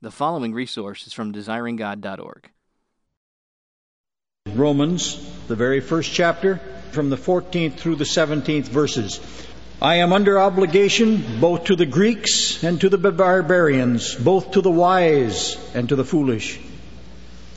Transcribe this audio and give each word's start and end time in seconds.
The 0.00 0.12
following 0.12 0.54
resource 0.54 1.08
is 1.08 1.12
from 1.12 1.32
desiringgod.org. 1.32 2.48
Romans, 4.46 5.18
the 5.48 5.56
very 5.56 5.80
first 5.80 6.12
chapter, 6.12 6.60
from 6.92 7.10
the 7.10 7.16
14th 7.16 7.74
through 7.78 7.96
the 7.96 8.04
17th 8.04 8.68
verses. 8.68 9.18
I 9.82 9.96
am 9.96 10.12
under 10.12 10.38
obligation 10.38 11.40
both 11.40 11.64
to 11.64 11.74
the 11.74 11.84
Greeks 11.84 12.62
and 12.62 12.80
to 12.80 12.88
the 12.88 12.96
barbarians, 12.96 14.14
both 14.14 14.52
to 14.52 14.60
the 14.60 14.70
wise 14.70 15.58
and 15.74 15.88
to 15.88 15.96
the 15.96 16.04
foolish. 16.04 16.60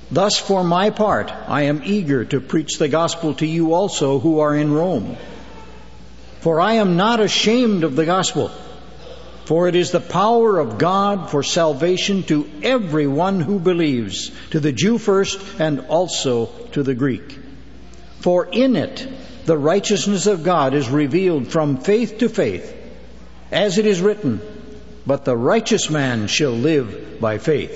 Thus, 0.09 0.39
for 0.39 0.63
my 0.63 0.89
part, 0.89 1.31
I 1.31 1.63
am 1.63 1.83
eager 1.85 2.25
to 2.25 2.41
preach 2.41 2.79
the 2.79 2.89
gospel 2.89 3.35
to 3.35 3.45
you 3.45 3.75
also 3.75 4.17
who 4.17 4.39
are 4.39 4.55
in 4.55 4.73
Rome. 4.73 5.15
For 6.39 6.59
I 6.59 6.73
am 6.73 6.97
not 6.97 7.19
ashamed 7.19 7.83
of 7.83 7.95
the 7.95 8.05
gospel, 8.05 8.49
for 9.51 9.67
it 9.67 9.75
is 9.75 9.91
the 9.91 9.99
power 9.99 10.59
of 10.59 10.77
God 10.77 11.29
for 11.29 11.43
salvation 11.43 12.23
to 12.23 12.49
everyone 12.63 13.41
who 13.41 13.59
believes, 13.59 14.31
to 14.51 14.61
the 14.61 14.71
Jew 14.71 14.97
first 14.97 15.41
and 15.59 15.81
also 15.87 16.45
to 16.71 16.83
the 16.83 16.95
Greek. 16.95 17.37
For 18.21 18.45
in 18.45 18.77
it 18.77 19.05
the 19.43 19.57
righteousness 19.57 20.25
of 20.25 20.45
God 20.45 20.73
is 20.73 20.87
revealed 20.87 21.49
from 21.49 21.79
faith 21.79 22.19
to 22.19 22.29
faith, 22.29 22.73
as 23.51 23.77
it 23.77 23.85
is 23.85 23.99
written, 23.99 24.39
But 25.05 25.25
the 25.25 25.35
righteous 25.35 25.89
man 25.89 26.27
shall 26.27 26.53
live 26.53 27.19
by 27.19 27.37
faith. 27.37 27.75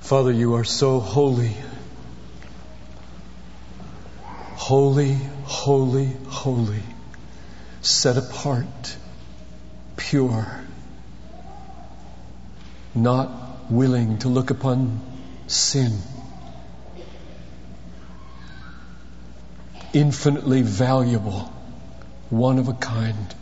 Father, 0.00 0.32
you 0.32 0.54
are 0.54 0.64
so 0.64 0.98
holy. 0.98 1.52
Holy, 4.56 5.16
holy, 5.44 6.10
holy. 6.26 6.82
Set 7.82 8.16
apart, 8.16 8.96
pure. 10.02 10.60
Not 12.94 13.70
willing 13.70 14.18
to 14.18 14.28
look 14.28 14.50
upon 14.50 15.00
sin. 15.46 15.92
Infinitely 19.92 20.62
valuable, 20.62 21.52
one 22.30 22.58
of 22.58 22.68
a 22.68 22.74
kind. 22.74 23.34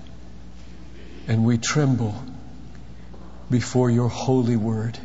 And 1.27 1.45
we 1.45 1.59
tremble 1.59 2.15
before 3.51 3.91
your 3.91 4.09
holy 4.09 4.57
word. 4.57 4.99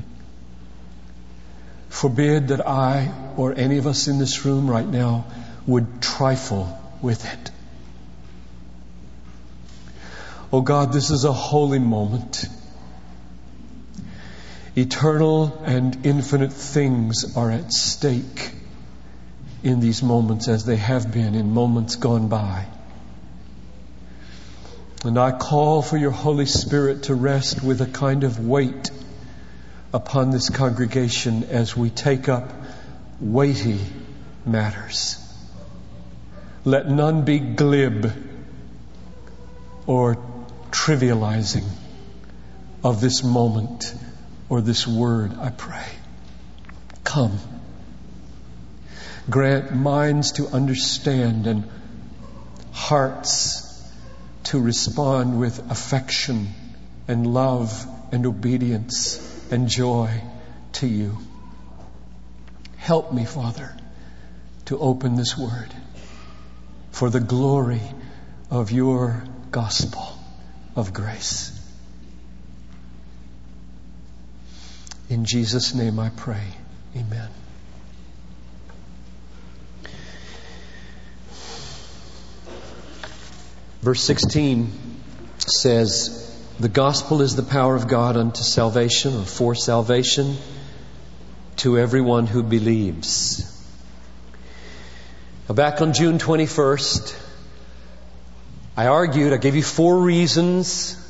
Forbid 1.89 2.49
that 2.49 2.67
I 2.67 3.11
or 3.37 3.53
any 3.58 3.77
of 3.77 3.87
us 3.87 4.08
in 4.08 4.19
this 4.19 4.45
room 4.45 4.69
right 4.69 4.87
now 4.87 5.25
would 5.65 6.02
trifle 6.02 6.77
with 7.02 7.25
it. 7.25 7.52
Oh 10.56 10.61
God, 10.61 10.94
this 10.94 11.09
is 11.11 11.25
a 11.25 11.34
holy 11.34 11.80
moment. 11.80 12.45
Eternal 14.78 15.61
and 15.66 16.06
infinite 16.06 16.53
things 16.53 17.36
are 17.36 17.52
at 17.52 17.73
stake 17.73 18.52
in 19.64 19.81
these 19.81 20.02
moments 20.02 20.48
as 20.48 20.64
they 20.64 20.78
have 20.78 21.11
been 21.11 21.36
in 21.36 21.52
moments 21.53 21.98
gone 21.98 22.30
by. 22.30 22.67
And 25.03 25.20
I 25.20 25.38
call 25.38 25.81
for 25.81 25.98
your 25.98 26.11
Holy 26.11 26.45
Spirit 26.45 27.03
to 27.03 27.16
rest 27.16 27.61
with 27.61 27.81
a 27.81 27.86
kind 27.86 28.23
of 28.23 28.39
weight 28.39 28.92
upon 29.92 30.31
this 30.31 30.50
congregation 30.50 31.44
as 31.44 31.76
we 31.76 31.89
take 31.89 32.30
up 32.30 32.50
weighty 33.20 33.81
matters. 34.45 35.22
Let 36.64 36.89
none 36.89 37.26
be 37.26 37.39
glib 37.39 38.14
or 39.86 40.16
trivializing 40.71 41.67
of 42.83 43.02
this 43.02 43.23
moment 43.23 43.94
or 44.49 44.61
this 44.61 44.88
word, 44.88 45.38
I 45.39 45.49
pray. 45.49 45.85
Come. 47.03 47.39
Grant 49.30 49.73
minds 49.73 50.33
to 50.33 50.47
understand 50.47 51.48
and 51.48 51.67
hearts 52.71 53.64
to 54.43 54.59
respond 54.59 55.39
with 55.39 55.71
affection 55.71 56.49
and 57.08 57.33
love 57.33 57.87
and 58.11 58.26
obedience 58.26 59.20
and 59.52 59.67
joy 59.67 60.21
to 60.73 60.87
you. 60.87 61.17
Help 62.77 63.11
me, 63.11 63.26
Father, 63.26 63.76
to 64.65 64.77
open 64.77 65.15
this 65.15 65.36
word 65.36 65.73
for 66.92 67.09
the 67.09 67.20
glory 67.20 67.82
of 68.52 68.71
your 68.71 69.23
gospel 69.49 70.14
of 70.75 70.93
grace. 70.93 71.52
In 75.09 75.25
Jesus' 75.25 75.73
name 75.73 75.99
I 75.99 76.09
pray. 76.09 76.43
Amen. 76.95 77.30
Verse 83.81 84.02
16 84.02 84.71
says, 85.37 86.35
The 86.59 86.69
gospel 86.69 87.21
is 87.21 87.35
the 87.35 87.43
power 87.43 87.75
of 87.75 87.87
God 87.87 88.17
unto 88.17 88.41
salvation 88.41 89.15
or 89.15 89.25
for 89.25 89.53
salvation 89.53 90.37
to 91.58 91.77
everyone 91.77 92.25
who 92.25 92.41
believes. 92.41 93.52
Now 95.47 95.53
back 95.53 95.81
on 95.81 95.93
June 95.93 96.17
21st, 96.17 97.24
I 98.77 98.87
argued, 98.87 99.31
I 99.31 99.37
gave 99.37 99.55
you 99.55 99.63
four 99.63 99.99
reasons 99.99 101.02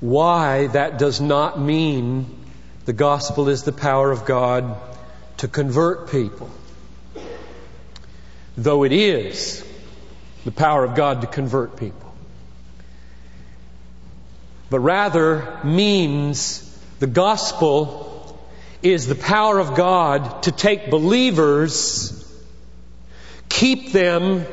why 0.00 0.66
that 0.68 0.98
does 0.98 1.20
not 1.20 1.60
mean 1.60 2.26
the 2.86 2.92
gospel 2.92 3.48
is 3.48 3.62
the 3.62 3.72
power 3.72 4.10
of 4.10 4.24
God 4.24 4.76
to 5.38 5.48
convert 5.48 6.10
people. 6.10 6.50
Though 8.56 8.82
it 8.84 8.92
is 8.92 9.64
the 10.44 10.50
power 10.50 10.84
of 10.84 10.96
God 10.96 11.20
to 11.20 11.26
convert 11.28 11.76
people. 11.76 12.14
But 14.68 14.80
rather 14.80 15.60
means 15.62 16.62
the 16.98 17.06
gospel 17.06 18.40
is 18.82 19.06
the 19.06 19.14
power 19.14 19.58
of 19.60 19.76
God 19.76 20.42
to 20.44 20.52
take 20.52 20.90
believers, 20.90 22.12
keep 23.48 23.92
them, 23.92 24.46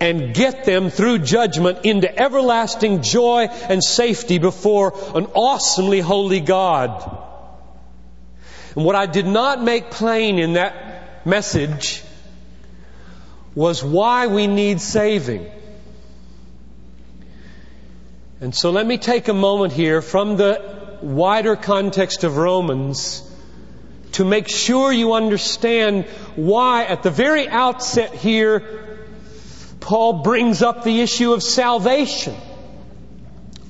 and 0.00 0.34
get 0.34 0.64
them 0.64 0.90
through 0.90 1.18
judgment 1.18 1.84
into 1.84 2.16
everlasting 2.16 3.02
joy 3.02 3.46
and 3.46 3.82
safety 3.82 4.38
before 4.38 4.92
an 5.14 5.26
awesomely 5.34 6.00
holy 6.00 6.40
God. 6.40 7.26
And 8.76 8.84
what 8.84 8.94
I 8.94 9.06
did 9.06 9.26
not 9.26 9.62
make 9.62 9.90
plain 9.90 10.38
in 10.38 10.54
that 10.54 11.26
message 11.26 12.02
was 13.54 13.82
why 13.82 14.28
we 14.28 14.46
need 14.46 14.80
saving. 14.80 15.50
And 18.40 18.54
so 18.54 18.70
let 18.70 18.86
me 18.86 18.98
take 18.98 19.26
a 19.26 19.34
moment 19.34 19.72
here 19.72 20.00
from 20.00 20.36
the 20.36 20.98
wider 21.02 21.56
context 21.56 22.22
of 22.22 22.36
Romans 22.36 23.24
to 24.12 24.24
make 24.24 24.48
sure 24.48 24.92
you 24.92 25.14
understand 25.14 26.04
why 26.36 26.84
at 26.84 27.02
the 27.02 27.10
very 27.10 27.48
outset 27.48 28.14
here 28.14 28.87
Paul 29.80 30.22
brings 30.22 30.62
up 30.62 30.84
the 30.84 31.00
issue 31.00 31.32
of 31.32 31.42
salvation. 31.42 32.34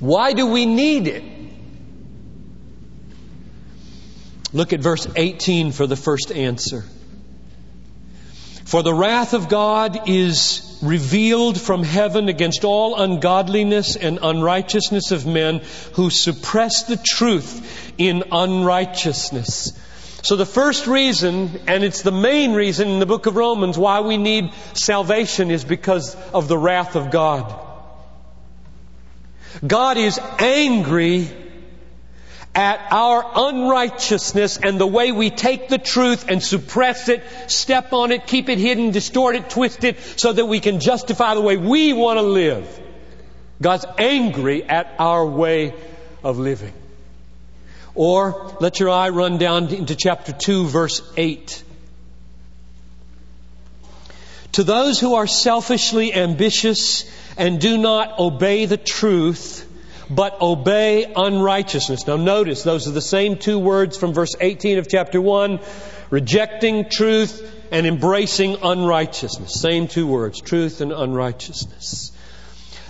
Why 0.00 0.32
do 0.32 0.46
we 0.46 0.66
need 0.66 1.08
it? 1.08 1.24
Look 4.52 4.72
at 4.72 4.80
verse 4.80 5.06
18 5.14 5.72
for 5.72 5.86
the 5.86 5.96
first 5.96 6.32
answer. 6.32 6.84
For 8.64 8.82
the 8.82 8.94
wrath 8.94 9.34
of 9.34 9.48
God 9.48 10.08
is 10.08 10.78
revealed 10.82 11.60
from 11.60 11.82
heaven 11.82 12.28
against 12.28 12.64
all 12.64 13.00
ungodliness 13.00 13.96
and 13.96 14.18
unrighteousness 14.22 15.10
of 15.10 15.26
men 15.26 15.62
who 15.94 16.10
suppress 16.10 16.84
the 16.84 16.96
truth 16.96 17.92
in 17.98 18.24
unrighteousness. 18.30 19.72
So 20.22 20.36
the 20.36 20.46
first 20.46 20.86
reason, 20.86 21.60
and 21.66 21.84
it's 21.84 22.02
the 22.02 22.12
main 22.12 22.52
reason 22.54 22.88
in 22.88 22.98
the 22.98 23.06
book 23.06 23.26
of 23.26 23.36
Romans 23.36 23.78
why 23.78 24.00
we 24.00 24.16
need 24.16 24.52
salvation 24.74 25.50
is 25.50 25.64
because 25.64 26.16
of 26.32 26.48
the 26.48 26.58
wrath 26.58 26.96
of 26.96 27.10
God. 27.10 27.54
God 29.66 29.96
is 29.96 30.18
angry 30.38 31.28
at 32.54 32.88
our 32.90 33.24
unrighteousness 33.36 34.56
and 34.56 34.80
the 34.80 34.86
way 34.86 35.12
we 35.12 35.30
take 35.30 35.68
the 35.68 35.78
truth 35.78 36.28
and 36.28 36.42
suppress 36.42 37.08
it, 37.08 37.22
step 37.46 37.92
on 37.92 38.10
it, 38.10 38.26
keep 38.26 38.48
it 38.48 38.58
hidden, 38.58 38.90
distort 38.90 39.36
it, 39.36 39.48
twist 39.48 39.84
it, 39.84 40.00
so 40.16 40.32
that 40.32 40.46
we 40.46 40.58
can 40.58 40.80
justify 40.80 41.34
the 41.34 41.40
way 41.40 41.56
we 41.56 41.92
want 41.92 42.18
to 42.18 42.22
live. 42.22 42.80
God's 43.62 43.86
angry 43.98 44.64
at 44.64 44.92
our 44.98 45.24
way 45.24 45.74
of 46.24 46.38
living. 46.38 46.72
Or 47.98 48.56
let 48.60 48.78
your 48.78 48.90
eye 48.90 49.08
run 49.08 49.38
down 49.38 49.74
into 49.74 49.96
chapter 49.96 50.32
2, 50.32 50.68
verse 50.68 51.02
8. 51.16 51.64
To 54.52 54.62
those 54.62 55.00
who 55.00 55.16
are 55.16 55.26
selfishly 55.26 56.14
ambitious 56.14 57.10
and 57.36 57.60
do 57.60 57.76
not 57.76 58.20
obey 58.20 58.66
the 58.66 58.76
truth, 58.76 59.68
but 60.08 60.40
obey 60.40 61.12
unrighteousness. 61.12 62.06
Now 62.06 62.14
notice, 62.14 62.62
those 62.62 62.86
are 62.86 62.92
the 62.92 63.00
same 63.00 63.36
two 63.36 63.58
words 63.58 63.96
from 63.96 64.12
verse 64.12 64.36
18 64.40 64.78
of 64.78 64.86
chapter 64.88 65.20
1, 65.20 65.58
rejecting 66.10 66.88
truth 66.88 67.52
and 67.72 67.84
embracing 67.84 68.58
unrighteousness. 68.62 69.60
Same 69.60 69.88
two 69.88 70.06
words, 70.06 70.40
truth 70.40 70.80
and 70.80 70.92
unrighteousness. 70.92 72.12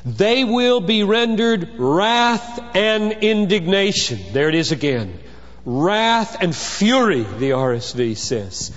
They 0.05 0.45
will 0.45 0.81
be 0.81 1.03
rendered 1.03 1.71
wrath 1.79 2.77
and 2.77 3.13
indignation. 3.13 4.21
There 4.33 4.49
it 4.49 4.55
is 4.55 4.73
again. 4.73 5.19
Wrath 5.65 6.43
and 6.43 6.55
fury, 6.55 7.23
the 7.23 7.51
RSV 7.51 8.17
says. 8.17 8.73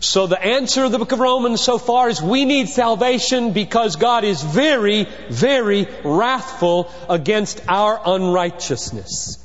So 0.00 0.26
the 0.26 0.42
answer 0.42 0.84
of 0.84 0.92
the 0.92 0.98
book 0.98 1.12
of 1.12 1.18
Romans 1.18 1.60
so 1.60 1.76
far 1.76 2.08
is 2.08 2.22
we 2.22 2.44
need 2.44 2.68
salvation 2.68 3.52
because 3.52 3.96
God 3.96 4.24
is 4.24 4.42
very, 4.42 5.08
very 5.28 5.88
wrathful 6.04 6.90
against 7.08 7.60
our 7.68 8.00
unrighteousness. 8.04 9.44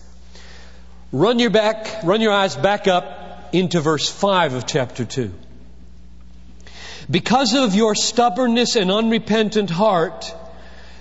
Run 1.11 1.39
your 1.39 1.49
back, 1.49 2.03
run 2.03 2.21
your 2.21 2.31
eyes 2.31 2.55
back 2.55 2.87
up 2.87 3.53
into 3.53 3.81
verse 3.81 4.09
5 4.09 4.53
of 4.53 4.65
chapter 4.65 5.05
2. 5.05 5.31
Because 7.09 7.53
of 7.53 7.75
your 7.75 7.95
stubbornness 7.95 8.75
and 8.75 8.91
unrepentant 8.91 9.69
heart, 9.69 10.33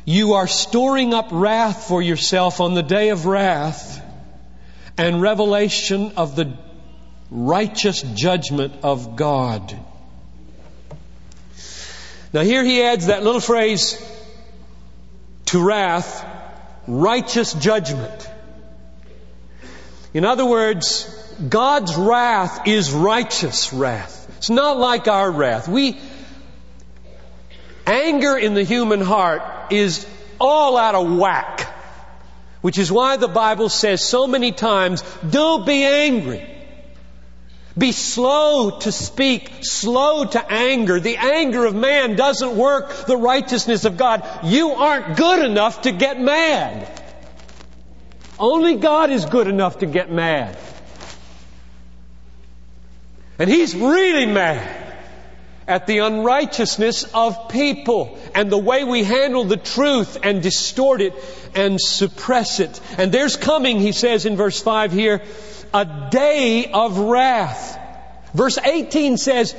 you 0.04 0.34
are 0.34 0.46
storing 0.46 1.14
up 1.14 1.28
wrath 1.30 1.84
for 1.84 2.02
yourself 2.02 2.60
on 2.60 2.74
the 2.74 2.82
day 2.82 3.10
of 3.10 3.26
wrath 3.26 4.02
and 4.98 5.22
revelation 5.22 6.12
of 6.16 6.34
the 6.34 6.56
righteous 7.30 8.02
judgment 8.02 8.74
of 8.82 9.16
God. 9.16 9.78
Now, 12.32 12.42
here 12.42 12.64
he 12.64 12.82
adds 12.82 13.06
that 13.06 13.22
little 13.22 13.40
phrase 13.40 14.00
to 15.46 15.62
wrath, 15.62 16.26
righteous 16.86 17.52
judgment. 17.52 18.28
In 20.14 20.24
other 20.24 20.44
words, 20.44 21.04
God's 21.48 21.94
wrath 21.94 22.66
is 22.66 22.90
righteous 22.90 23.72
wrath. 23.72 24.34
It's 24.38 24.50
not 24.50 24.78
like 24.78 25.08
our 25.08 25.30
wrath. 25.30 25.68
We, 25.68 26.00
anger 27.86 28.36
in 28.36 28.54
the 28.54 28.64
human 28.64 29.00
heart 29.00 29.42
is 29.72 30.06
all 30.40 30.76
out 30.76 30.94
of 30.94 31.16
whack. 31.16 31.68
Which 32.60 32.78
is 32.78 32.92
why 32.92 33.16
the 33.16 33.28
Bible 33.28 33.68
says 33.68 34.04
so 34.04 34.26
many 34.26 34.52
times, 34.52 35.02
don't 35.28 35.66
be 35.66 35.82
angry. 35.84 36.48
Be 37.76 37.90
slow 37.90 38.78
to 38.80 38.92
speak, 38.92 39.50
slow 39.62 40.24
to 40.24 40.52
anger. 40.52 41.00
The 41.00 41.16
anger 41.16 41.64
of 41.64 41.74
man 41.74 42.16
doesn't 42.16 42.56
work 42.56 43.06
the 43.06 43.16
righteousness 43.16 43.84
of 43.84 43.96
God. 43.96 44.28
You 44.44 44.72
aren't 44.72 45.16
good 45.16 45.44
enough 45.44 45.82
to 45.82 45.92
get 45.92 46.20
mad. 46.20 47.00
Only 48.38 48.76
God 48.76 49.10
is 49.10 49.24
good 49.24 49.46
enough 49.46 49.78
to 49.78 49.86
get 49.86 50.10
mad. 50.12 50.58
And 53.38 53.48
He's 53.48 53.74
really 53.74 54.26
mad 54.26 54.81
at 55.66 55.86
the 55.86 55.98
unrighteousness 55.98 57.04
of 57.14 57.48
people 57.48 58.18
and 58.34 58.50
the 58.50 58.58
way 58.58 58.84
we 58.84 59.04
handle 59.04 59.44
the 59.44 59.56
truth 59.56 60.18
and 60.22 60.42
distort 60.42 61.00
it 61.00 61.14
and 61.54 61.80
suppress 61.80 62.60
it. 62.60 62.80
And 62.98 63.12
there's 63.12 63.36
coming, 63.36 63.78
he 63.78 63.92
says 63.92 64.26
in 64.26 64.36
verse 64.36 64.60
5 64.60 64.92
here, 64.92 65.22
a 65.72 66.08
day 66.10 66.70
of 66.72 66.98
wrath. 66.98 67.78
Verse 68.34 68.58
18 68.58 69.16
says, 69.16 69.54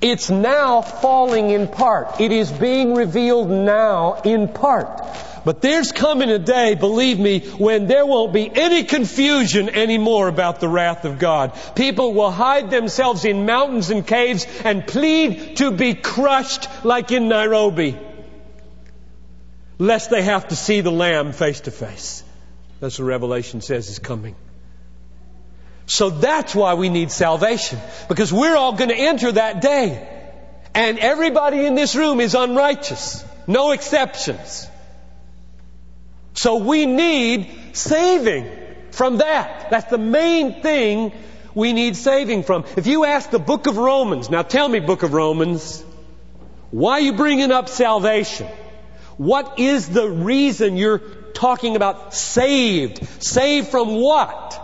it's 0.00 0.30
now 0.30 0.80
falling 0.80 1.50
in 1.50 1.68
part. 1.68 2.20
It 2.20 2.32
is 2.32 2.50
being 2.50 2.94
revealed 2.94 3.50
now 3.50 4.20
in 4.24 4.48
part. 4.48 5.00
But 5.44 5.60
there's 5.60 5.90
coming 5.90 6.30
a 6.30 6.38
day, 6.38 6.74
believe 6.74 7.18
me, 7.18 7.40
when 7.40 7.86
there 7.88 8.06
won't 8.06 8.32
be 8.32 8.50
any 8.54 8.84
confusion 8.84 9.68
anymore 9.68 10.28
about 10.28 10.60
the 10.60 10.68
wrath 10.68 11.04
of 11.04 11.18
God. 11.18 11.58
People 11.74 12.14
will 12.14 12.30
hide 12.30 12.70
themselves 12.70 13.24
in 13.24 13.44
mountains 13.44 13.90
and 13.90 14.06
caves 14.06 14.46
and 14.64 14.86
plead 14.86 15.56
to 15.56 15.72
be 15.72 15.94
crushed 15.94 16.68
like 16.84 17.10
in 17.10 17.28
Nairobi. 17.28 17.98
Lest 19.78 20.10
they 20.10 20.22
have 20.22 20.48
to 20.48 20.56
see 20.56 20.80
the 20.80 20.92
Lamb 20.92 21.32
face 21.32 21.62
to 21.62 21.72
face. 21.72 22.22
That's 22.78 22.98
what 22.98 23.06
Revelation 23.06 23.60
says 23.60 23.88
is 23.88 23.98
coming. 23.98 24.36
So 25.86 26.10
that's 26.10 26.54
why 26.54 26.74
we 26.74 26.88
need 26.88 27.10
salvation. 27.10 27.80
Because 28.08 28.32
we're 28.32 28.56
all 28.56 28.74
going 28.74 28.90
to 28.90 28.96
enter 28.96 29.32
that 29.32 29.60
day. 29.60 30.08
And 30.74 30.98
everybody 30.98 31.64
in 31.64 31.74
this 31.74 31.96
room 31.96 32.20
is 32.20 32.34
unrighteous. 32.34 33.24
No 33.46 33.72
exceptions. 33.72 34.68
So 36.34 36.56
we 36.56 36.86
need 36.86 37.50
saving 37.72 38.50
from 38.90 39.18
that. 39.18 39.70
That's 39.70 39.90
the 39.90 39.98
main 39.98 40.62
thing 40.62 41.12
we 41.54 41.72
need 41.72 41.96
saving 41.96 42.44
from. 42.44 42.64
If 42.76 42.86
you 42.86 43.04
ask 43.04 43.30
the 43.30 43.38
book 43.38 43.66
of 43.66 43.76
Romans, 43.76 44.30
now 44.30 44.42
tell 44.42 44.68
me, 44.68 44.80
book 44.80 45.02
of 45.02 45.12
Romans, 45.12 45.84
why 46.70 46.92
are 46.94 47.00
you 47.00 47.12
bringing 47.12 47.52
up 47.52 47.68
salvation? 47.68 48.48
What 49.18 49.58
is 49.58 49.88
the 49.88 50.08
reason 50.08 50.76
you're 50.76 50.98
talking 50.98 51.76
about 51.76 52.14
saved? 52.14 53.06
Saved 53.22 53.68
from 53.68 53.96
what? 53.96 54.61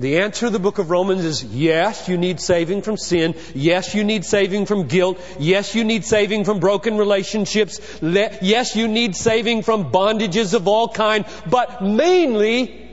The 0.00 0.20
answer 0.20 0.46
to 0.46 0.50
the 0.50 0.60
book 0.60 0.78
of 0.78 0.90
Romans 0.90 1.24
is 1.24 1.42
yes, 1.42 2.08
you 2.08 2.18
need 2.18 2.40
saving 2.40 2.82
from 2.82 2.96
sin. 2.96 3.34
Yes, 3.52 3.96
you 3.96 4.04
need 4.04 4.24
saving 4.24 4.66
from 4.66 4.86
guilt. 4.86 5.20
Yes, 5.40 5.74
you 5.74 5.82
need 5.82 6.04
saving 6.04 6.44
from 6.44 6.60
broken 6.60 6.96
relationships. 6.98 7.80
Yes, 8.00 8.76
you 8.76 8.86
need 8.86 9.16
saving 9.16 9.62
from 9.62 9.90
bondages 9.90 10.54
of 10.54 10.68
all 10.68 10.88
kind. 10.88 11.24
But 11.50 11.82
mainly, 11.82 12.88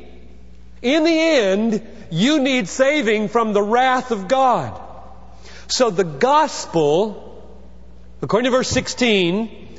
in 0.81 1.03
the 1.03 1.19
end, 1.19 1.87
you 2.09 2.39
need 2.39 2.67
saving 2.67 3.29
from 3.29 3.53
the 3.53 3.61
wrath 3.61 4.09
of 4.09 4.27
God. 4.27 4.81
So 5.67 5.91
the 5.91 6.03
gospel, 6.03 7.43
according 8.23 8.49
to 8.49 8.57
verse 8.57 8.69
16, 8.69 9.77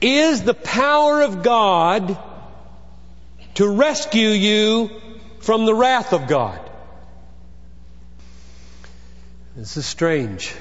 is 0.00 0.42
the 0.42 0.54
power 0.54 1.22
of 1.22 1.44
God 1.44 2.18
to 3.54 3.68
rescue 3.68 4.28
you 4.28 4.90
from 5.46 5.64
the 5.64 5.72
wrath 5.72 6.12
of 6.12 6.26
God. 6.26 6.58
This 9.54 9.76
is 9.76 9.86
strange 9.86 10.52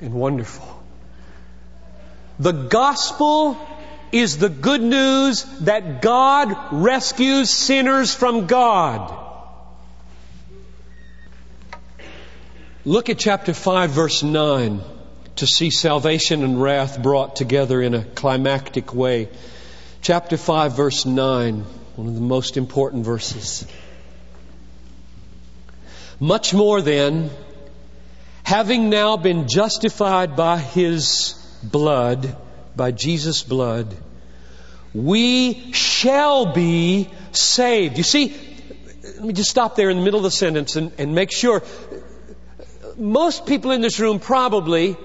and 0.00 0.14
wonderful. 0.14 0.80
The 2.38 2.52
gospel 2.52 3.58
is 4.12 4.38
the 4.38 4.48
good 4.48 4.82
news 4.82 5.42
that 5.62 6.00
God 6.00 6.56
rescues 6.70 7.50
sinners 7.50 8.14
from 8.14 8.46
God. 8.46 9.12
Look 12.84 13.08
at 13.08 13.18
chapter 13.18 13.52
5 13.52 13.90
verse 13.90 14.22
9 14.22 14.80
to 15.36 15.46
see 15.48 15.70
salvation 15.70 16.44
and 16.44 16.62
wrath 16.62 17.02
brought 17.02 17.34
together 17.34 17.82
in 17.82 17.94
a 17.94 18.04
climactic 18.04 18.94
way. 18.94 19.28
Chapter 20.02 20.36
5 20.36 20.76
verse 20.76 21.04
9, 21.04 21.64
one 21.96 22.06
of 22.06 22.14
the 22.14 22.20
most 22.20 22.56
important 22.56 23.04
verses. 23.04 23.66
Much 26.20 26.52
more 26.52 26.82
then, 26.82 27.30
having 28.42 28.90
now 28.90 29.16
been 29.16 29.48
justified 29.48 30.36
by 30.36 30.58
His 30.58 31.32
blood, 31.62 32.36
by 32.76 32.90
Jesus' 32.90 33.42
blood, 33.42 33.96
we 34.92 35.72
shall 35.72 36.52
be 36.52 37.08
saved. 37.32 37.96
You 37.96 38.04
see, 38.04 38.36
let 39.02 39.24
me 39.24 39.32
just 39.32 39.50
stop 39.50 39.76
there 39.76 39.88
in 39.88 39.96
the 39.96 40.04
middle 40.04 40.20
of 40.20 40.24
the 40.24 40.30
sentence 40.30 40.76
and, 40.76 40.92
and 40.98 41.14
make 41.14 41.32
sure. 41.32 41.62
Most 42.98 43.46
people 43.46 43.70
in 43.70 43.80
this 43.80 43.98
room 43.98 44.18
probably 44.18 44.96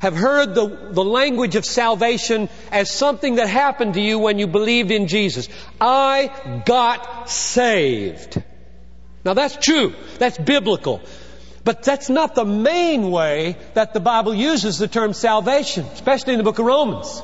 have 0.00 0.14
heard 0.14 0.54
the, 0.54 0.90
the 0.90 1.04
language 1.04 1.56
of 1.56 1.64
salvation 1.64 2.50
as 2.70 2.90
something 2.90 3.36
that 3.36 3.48
happened 3.48 3.94
to 3.94 4.02
you 4.02 4.18
when 4.18 4.38
you 4.38 4.46
believed 4.46 4.90
in 4.90 5.06
Jesus. 5.06 5.48
I 5.80 6.62
got 6.66 7.30
saved. 7.30 8.42
Now 9.24 9.34
that's 9.34 9.56
true. 9.56 9.94
That's 10.18 10.38
biblical. 10.38 11.00
But 11.64 11.84
that's 11.84 12.08
not 12.08 12.34
the 12.34 12.44
main 12.44 13.10
way 13.10 13.56
that 13.74 13.94
the 13.94 14.00
Bible 14.00 14.34
uses 14.34 14.78
the 14.78 14.88
term 14.88 15.12
salvation, 15.12 15.84
especially 15.92 16.32
in 16.32 16.38
the 16.38 16.44
book 16.44 16.58
of 16.58 16.66
Romans. 16.66 17.22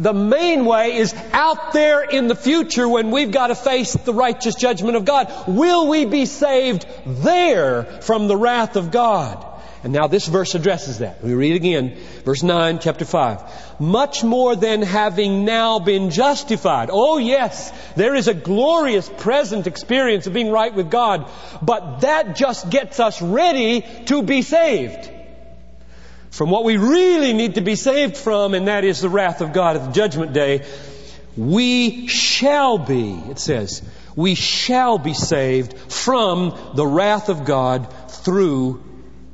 The 0.00 0.12
main 0.12 0.64
way 0.64 0.96
is 0.96 1.12
out 1.32 1.72
there 1.72 2.02
in 2.02 2.28
the 2.28 2.36
future 2.36 2.88
when 2.88 3.10
we've 3.10 3.32
got 3.32 3.48
to 3.48 3.56
face 3.56 3.94
the 3.94 4.14
righteous 4.14 4.54
judgment 4.54 4.96
of 4.96 5.04
God. 5.04 5.32
Will 5.48 5.88
we 5.88 6.04
be 6.04 6.24
saved 6.26 6.86
there 7.04 7.84
from 8.02 8.28
the 8.28 8.36
wrath 8.36 8.76
of 8.76 8.90
God? 8.92 9.44
And 9.84 9.92
now 9.92 10.08
this 10.08 10.26
verse 10.26 10.54
addresses 10.54 10.98
that. 10.98 11.22
We 11.22 11.34
read 11.34 11.54
again, 11.54 11.96
verse 12.24 12.42
9, 12.42 12.80
chapter 12.80 13.04
5. 13.04 13.80
Much 13.80 14.24
more 14.24 14.56
than 14.56 14.82
having 14.82 15.44
now 15.44 15.78
been 15.78 16.10
justified. 16.10 16.90
Oh 16.92 17.18
yes, 17.18 17.72
there 17.94 18.16
is 18.16 18.26
a 18.26 18.34
glorious 18.34 19.08
present 19.08 19.68
experience 19.68 20.26
of 20.26 20.32
being 20.32 20.50
right 20.50 20.74
with 20.74 20.90
God, 20.90 21.30
but 21.62 22.00
that 22.00 22.34
just 22.34 22.68
gets 22.70 22.98
us 22.98 23.22
ready 23.22 23.84
to 24.06 24.22
be 24.22 24.42
saved. 24.42 25.12
From 26.30 26.50
what 26.50 26.64
we 26.64 26.76
really 26.76 27.32
need 27.32 27.54
to 27.54 27.60
be 27.60 27.76
saved 27.76 28.16
from, 28.16 28.54
and 28.54 28.66
that 28.66 28.84
is 28.84 29.00
the 29.00 29.08
wrath 29.08 29.40
of 29.40 29.52
God 29.52 29.76
at 29.76 29.84
the 29.84 29.92
judgment 29.92 30.32
day. 30.32 30.66
we 31.36 32.08
shall 32.08 32.78
be, 32.78 33.12
it 33.30 33.38
says, 33.38 33.82
we 34.16 34.34
shall 34.34 34.98
be 34.98 35.14
saved 35.14 35.78
from 35.78 36.58
the 36.74 36.86
wrath 36.86 37.28
of 37.28 37.44
God 37.44 37.92
through 38.10 38.82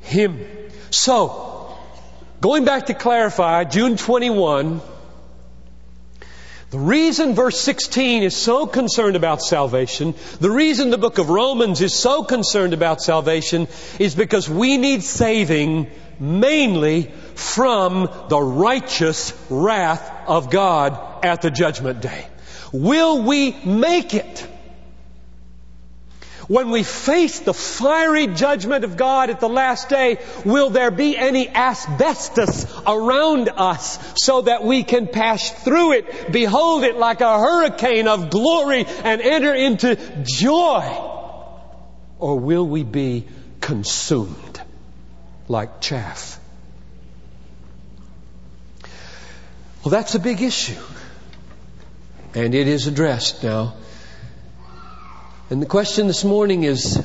Him. 0.04 0.46
So, 0.90 1.76
going 2.40 2.64
back 2.64 2.87
to 2.87 2.94
clarify, 2.94 3.64
June 3.64 3.96
21, 3.96 4.80
the 6.70 6.78
reason 6.78 7.34
verse 7.34 7.61
16 7.61 8.23
is 8.25 8.37
so 8.37 8.66
concerned 8.66 9.16
about 9.16 9.42
salvation, 9.42 10.14
the 10.40 10.50
reason 10.50 10.90
the 10.90 10.99
book 10.99 11.18
of 11.18 11.30
Romans 11.30 11.80
is 11.80 11.94
so 11.94 12.25
concerned 12.25 12.73
about 12.73 13.00
salvation 13.00 13.68
is 13.99 14.14
because 14.14 14.49
we 14.49 14.76
need 14.76 15.04
saving 15.04 15.90
mainly 16.18 17.12
from 17.34 18.08
the 18.28 18.40
righteous 18.40 19.32
wrath 19.50 20.28
of 20.28 20.50
God 20.50 21.25
at 21.25 21.42
the 21.42 21.50
judgment 21.50 22.00
day. 22.00 22.26
Will 22.73 23.23
we 23.23 23.52
make 23.64 24.14
it? 24.14 24.46
When 26.49 26.71
we 26.71 26.83
face 26.83 27.41
the 27.41 27.55
fiery 27.55 28.27
judgment 28.27 28.85
of 28.85 28.97
God 28.97 29.31
at 29.31 29.41
the 29.41 29.49
last 29.49 29.89
day, 29.89 30.19
will 30.45 30.71
there 30.71 30.91
be 30.91 31.17
any 31.17 31.49
asbestos 31.49 32.67
around 32.87 33.49
us 33.49 33.99
so 34.23 34.43
that 34.43 34.63
we 34.63 34.83
can 34.83 35.07
pass 35.07 35.51
through 35.51 35.93
it, 35.93 36.33
behold 36.33 36.85
it 36.85 36.97
like 36.97 37.23
a 37.23 37.39
hurricane 37.39 38.09
of 38.09 38.31
glory 38.31 38.85
and 38.85 39.23
enter 39.23 39.55
into 39.55 39.97
joy? 40.25 41.11
Or 42.19 42.39
will 42.39 42.67
we 42.67 42.83
be 42.83 43.27
consumed 43.61 44.61
like 45.49 45.81
chaff? 45.81 46.39
Well, 49.83 49.91
that's 49.91 50.15
a 50.15 50.21
big 50.21 50.43
issue. 50.43 50.81
And 52.35 52.55
it 52.55 52.69
is 52.69 52.87
addressed 52.87 53.43
now 53.45 53.75
and 55.51 55.61
the 55.61 55.67
question 55.67 56.07
this 56.07 56.25
morning 56.25 56.65
is 56.65 57.03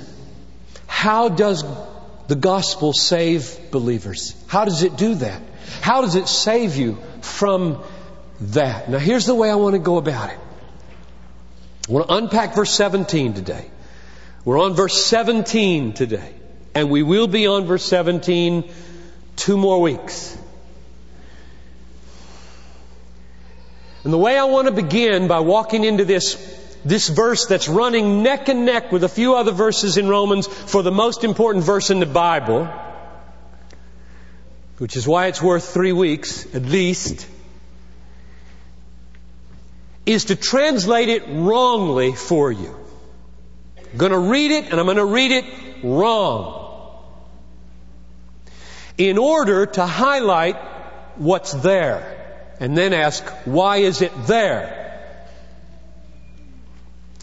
how 0.87 1.29
does 1.29 1.63
the 2.27 2.35
gospel 2.35 2.93
save 2.93 3.71
believers? 3.71 4.35
How 4.47 4.65
does 4.65 4.83
it 4.83 4.95
do 4.95 5.15
that? 5.15 5.41
How 5.81 6.01
does 6.01 6.15
it 6.15 6.27
save 6.27 6.75
you 6.75 6.97
from 7.21 7.83
that? 8.41 8.89
Now, 8.89 8.97
here's 8.97 9.25
the 9.25 9.35
way 9.35 9.49
I 9.49 9.55
want 9.55 9.73
to 9.73 9.79
go 9.79 9.97
about 9.97 10.29
it. 10.29 10.37
I 11.87 11.91
want 11.91 12.07
to 12.07 12.15
unpack 12.15 12.55
verse 12.55 12.71
17 12.71 13.33
today. 13.33 13.69
We're 14.45 14.59
on 14.59 14.73
verse 14.73 15.05
17 15.05 15.93
today, 15.93 16.33
and 16.73 16.89
we 16.89 17.03
will 17.03 17.27
be 17.27 17.47
on 17.47 17.65
verse 17.65 17.83
17 17.83 18.71
two 19.35 19.57
more 19.57 19.81
weeks. 19.81 20.37
And 24.03 24.13
the 24.13 24.17
way 24.17 24.37
I 24.37 24.45
want 24.45 24.67
to 24.67 24.73
begin 24.73 25.27
by 25.27 25.41
walking 25.41 25.83
into 25.83 26.05
this 26.05 26.58
this 26.85 27.09
verse 27.09 27.45
that's 27.45 27.67
running 27.67 28.23
neck 28.23 28.47
and 28.49 28.65
neck 28.65 28.91
with 28.91 29.03
a 29.03 29.09
few 29.09 29.35
other 29.35 29.51
verses 29.51 29.97
in 29.97 30.07
Romans 30.07 30.47
for 30.47 30.81
the 30.81 30.91
most 30.91 31.23
important 31.23 31.65
verse 31.65 31.89
in 31.89 31.99
the 31.99 32.05
Bible, 32.05 32.65
which 34.77 34.95
is 34.95 35.07
why 35.07 35.27
it's 35.27 35.41
worth 35.41 35.73
three 35.73 35.91
weeks 35.91 36.45
at 36.55 36.63
least, 36.63 37.27
is 40.05 40.25
to 40.25 40.35
translate 40.35 41.09
it 41.09 41.23
wrongly 41.27 42.13
for 42.13 42.51
you. 42.51 42.75
I'm 43.91 43.97
going 43.97 44.11
to 44.11 44.19
read 44.19 44.51
it 44.51 44.71
and 44.71 44.79
I'm 44.79 44.85
going 44.85 44.97
to 44.97 45.05
read 45.05 45.31
it 45.31 45.45
wrong. 45.83 46.55
In 48.97 49.17
order 49.17 49.65
to 49.65 49.85
highlight 49.85 50.55
what's 51.15 51.53
there 51.53 52.15
and 52.59 52.77
then 52.77 52.93
ask, 52.93 53.23
why 53.45 53.77
is 53.77 54.01
it 54.01 54.11
there? 54.27 54.78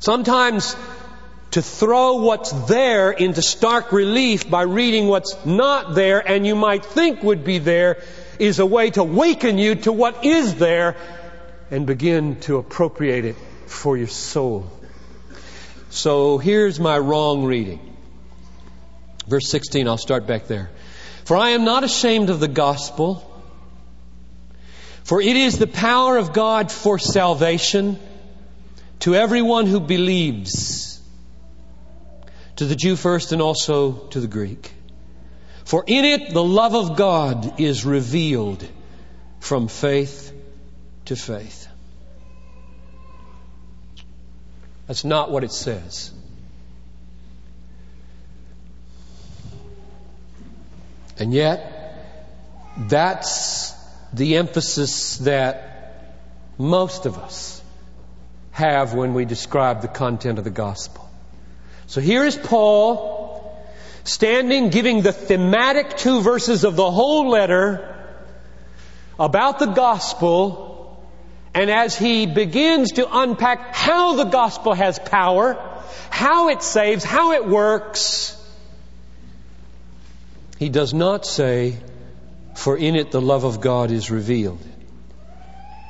Sometimes 0.01 0.77
to 1.53 1.63
throw 1.63 2.17
what's 2.17 2.53
there 2.67 3.11
into 3.11 3.41
stark 3.41 3.93
relief 3.93 4.51
by 4.51 4.63
reading 4.63 5.09
what's 5.09 5.37
not 5.47 5.95
there 5.95 6.19
and 6.19 6.47
you 6.47 6.55
might 6.55 6.85
think 6.85 7.23
would 7.23 7.45
be 7.45 7.59
there 7.59 8.03
is 8.39 8.59
a 8.59 8.67
way 8.67 8.91
to 8.91 9.03
waken 9.03 9.57
you 9.57 9.75
to 9.75 9.93
what 9.93 10.25
is 10.25 10.57
there 10.57 10.97
and 11.71 11.87
begin 11.87 12.39
to 12.41 12.59
appropriate 12.59 13.25
it 13.25 13.37
for 13.67 13.97
your 13.97 14.09
soul. 14.09 14.71
So 15.89 16.39
here's 16.39 16.79
my 16.79 16.99
wrong 16.99 17.45
reading. 17.45 17.81
Verse 19.27 19.49
16, 19.49 19.89
I'll 19.89 19.99
start 19.99 20.27
back 20.27 20.47
there. 20.47 20.71
For 21.25 21.37
I 21.37 21.51
am 21.51 21.65
not 21.65 21.83
ashamed 21.83 22.31
of 22.31 22.39
the 22.39 22.49
gospel, 22.49 23.25
for 25.03 25.21
it 25.21 25.37
is 25.37 25.59
the 25.59 25.67
power 25.67 26.19
of 26.19 26.33
God 26.33 26.71
for 26.71 26.99
salvation 26.99 27.99
to 29.01 29.15
everyone 29.15 29.67
who 29.67 29.81
believes, 29.81 31.01
to 32.57 32.65
the 32.65 32.77
Jew 32.77 32.97
first 32.97 33.33
and 33.33 33.43
also 33.43 33.93
to 34.09 34.21
the 34.21 34.27
Greek. 34.27 34.73
For 35.65 35.85
in 35.87 36.05
it 36.05 36.33
the 36.33 36.45
love 36.45 36.75
of 36.75 36.97
God 36.97 37.61
is 37.61 37.85
revealed 37.85 38.67
from 39.41 39.69
faith 39.69 40.33
to 41.07 41.17
faith. 41.17 41.69
That's 44.87 45.05
not 45.05 45.31
what 45.31 45.45
it 45.45 45.53
says. 45.53 46.13
And 51.19 51.33
yet, 51.33 51.73
that's 52.77 53.73
the 54.13 54.37
emphasis 54.37 55.19
that 55.19 56.15
most 56.59 57.07
of 57.07 57.19
us 57.19 57.56
have 58.57 58.95
when 58.95 59.13
we 59.13 59.27
describe 59.27 59.83
the 59.83 59.89
content 59.89 60.39
of 60.39 60.45
the 60.45 60.51
gospel. 60.51 61.07
So 61.89 62.01
here 62.01 62.25
is 62.25 62.37
Paul 62.37 63.55
standing 64.05 64.71
giving 64.71 65.03
the 65.03 65.13
thematic 65.13 65.99
two 65.99 66.23
verses 66.23 66.65
of 66.65 66.75
the 66.75 66.91
whole 66.91 67.29
letter 67.29 67.95
about 69.19 69.59
the 69.59 69.67
gospel 69.67 70.99
and 71.53 71.71
as 71.71 71.99
he 71.99 72.25
begins 72.25 72.93
to 72.93 73.07
unpack 73.19 73.75
how 73.75 74.15
the 74.15 74.25
gospel 74.25 74.73
has 74.73 74.99
power, 74.99 75.59
how 76.09 76.49
it 76.49 76.63
saves, 76.63 77.05
how 77.05 77.33
it 77.33 77.47
works, 77.47 78.33
he 80.59 80.71
does 80.71 80.95
not 80.95 81.27
say, 81.27 81.77
for 82.55 82.75
in 82.75 82.97
it 82.97 83.11
the 83.11 83.21
love 83.21 83.45
of 83.45 83.61
God 83.61 83.91
is 83.91 84.11
revealed 84.11 84.65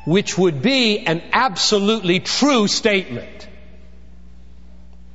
which 0.07 0.39
would 0.39 0.63
be 0.63 1.01
an 1.01 1.21
absolutely 1.33 2.21
true 2.21 2.69
statement. 2.69 3.49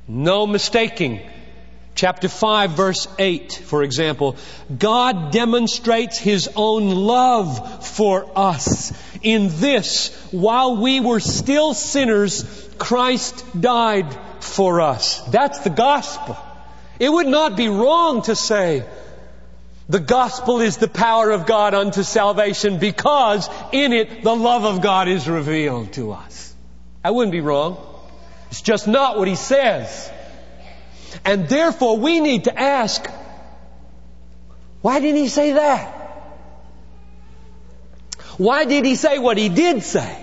No 0.06 0.46
mistaking. 0.46 1.20
Chapter 1.94 2.28
5 2.28 2.70
verse 2.70 3.08
8, 3.18 3.52
for 3.64 3.82
example, 3.82 4.36
God 4.78 5.32
demonstrates 5.32 6.18
His 6.18 6.48
own 6.56 6.90
love 6.90 7.86
for 7.86 8.30
us 8.36 8.92
in 9.22 9.48
this, 9.60 10.08
while 10.30 10.76
we 10.76 11.00
were 11.00 11.20
still 11.20 11.74
sinners, 11.74 12.44
Christ 12.78 13.44
died 13.58 14.18
for 14.40 14.80
us. 14.80 15.20
That's 15.26 15.60
the 15.60 15.70
gospel. 15.70 16.36
It 16.98 17.10
would 17.10 17.26
not 17.26 17.56
be 17.56 17.68
wrong 17.68 18.22
to 18.22 18.36
say, 18.36 18.84
the 19.88 20.00
gospel 20.00 20.60
is 20.60 20.76
the 20.76 20.88
power 20.88 21.30
of 21.30 21.46
God 21.46 21.74
unto 21.74 22.02
salvation 22.02 22.78
because 22.78 23.48
in 23.72 23.92
it 23.92 24.22
the 24.22 24.34
love 24.34 24.64
of 24.64 24.80
God 24.80 25.08
is 25.08 25.28
revealed 25.28 25.92
to 25.94 26.12
us. 26.12 26.54
I 27.04 27.10
wouldn't 27.10 27.32
be 27.32 27.40
wrong. 27.40 27.78
It's 28.50 28.62
just 28.62 28.86
not 28.86 29.18
what 29.18 29.28
he 29.28 29.34
says. 29.34 30.10
And 31.24 31.48
therefore 31.48 31.98
we 31.98 32.20
need 32.20 32.44
to 32.44 32.58
ask, 32.58 33.06
why 34.82 35.00
didn't 35.00 35.20
he 35.20 35.28
say 35.28 35.52
that? 35.52 35.98
Why 38.38 38.64
did 38.64 38.84
he 38.84 38.96
say 38.96 39.18
what 39.18 39.36
he 39.36 39.48
did 39.48 39.82
say? 39.82 40.18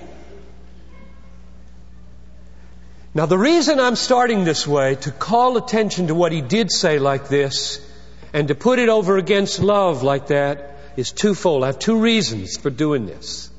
Now 3.14 3.26
the 3.26 3.38
reason 3.38 3.80
I'm 3.80 3.96
starting 3.96 4.46
this 4.46 4.68
way, 4.68 4.96
to 4.96 5.12
call 5.12 5.58
attention 5.58 6.08
to 6.08 6.16
what 6.16 6.32
he 6.32 6.42
did 6.42 6.72
say 6.72 7.00
like 7.00 7.28
this, 7.28 7.86
and 8.34 8.48
to 8.48 8.56
put 8.56 8.80
it 8.80 8.90
over 8.90 9.18
against 9.18 9.60
love 9.60 10.04
like 10.04 10.28
that 10.28 10.78
is 10.98 11.12
twofold. 11.12 11.64
I 11.64 11.68
have 11.68 11.80
two 11.80 12.00
reasons 12.00 12.58
for 12.58 12.70
doing 12.70 13.06
this. 13.06 13.50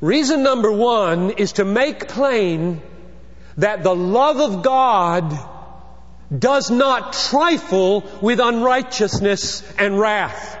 Reason 0.00 0.42
number 0.42 0.70
one 0.70 1.30
is 1.30 1.52
to 1.52 1.64
make 1.64 2.08
plain 2.08 2.82
that 3.56 3.82
the 3.82 3.94
love 3.94 4.40
of 4.40 4.62
God 4.62 5.32
does 6.36 6.70
not 6.70 7.12
trifle 7.12 8.04
with 8.20 8.40
unrighteousness 8.40 9.62
and 9.78 9.98
wrath. 9.98 10.58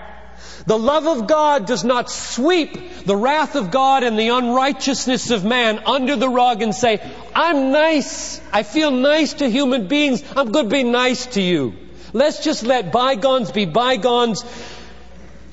The 0.66 0.78
love 0.78 1.06
of 1.06 1.26
God 1.26 1.66
does 1.66 1.84
not 1.84 2.10
sweep 2.10 3.04
the 3.04 3.16
wrath 3.16 3.54
of 3.54 3.70
God 3.70 4.02
and 4.02 4.18
the 4.18 4.28
unrighteousness 4.28 5.30
of 5.30 5.44
man 5.44 5.80
under 5.84 6.16
the 6.16 6.28
rug 6.28 6.62
and 6.62 6.74
say, 6.74 7.02
I'm 7.34 7.70
nice. 7.70 8.40
I 8.50 8.62
feel 8.62 8.90
nice 8.90 9.34
to 9.34 9.50
human 9.50 9.88
beings. 9.88 10.22
I'm 10.34 10.52
going 10.52 10.66
to 10.66 10.70
be 10.70 10.84
nice 10.84 11.26
to 11.34 11.42
you. 11.42 11.74
Let's 12.14 12.44
just 12.44 12.62
let 12.62 12.92
bygones 12.92 13.50
be 13.50 13.66
bygones. 13.66 14.44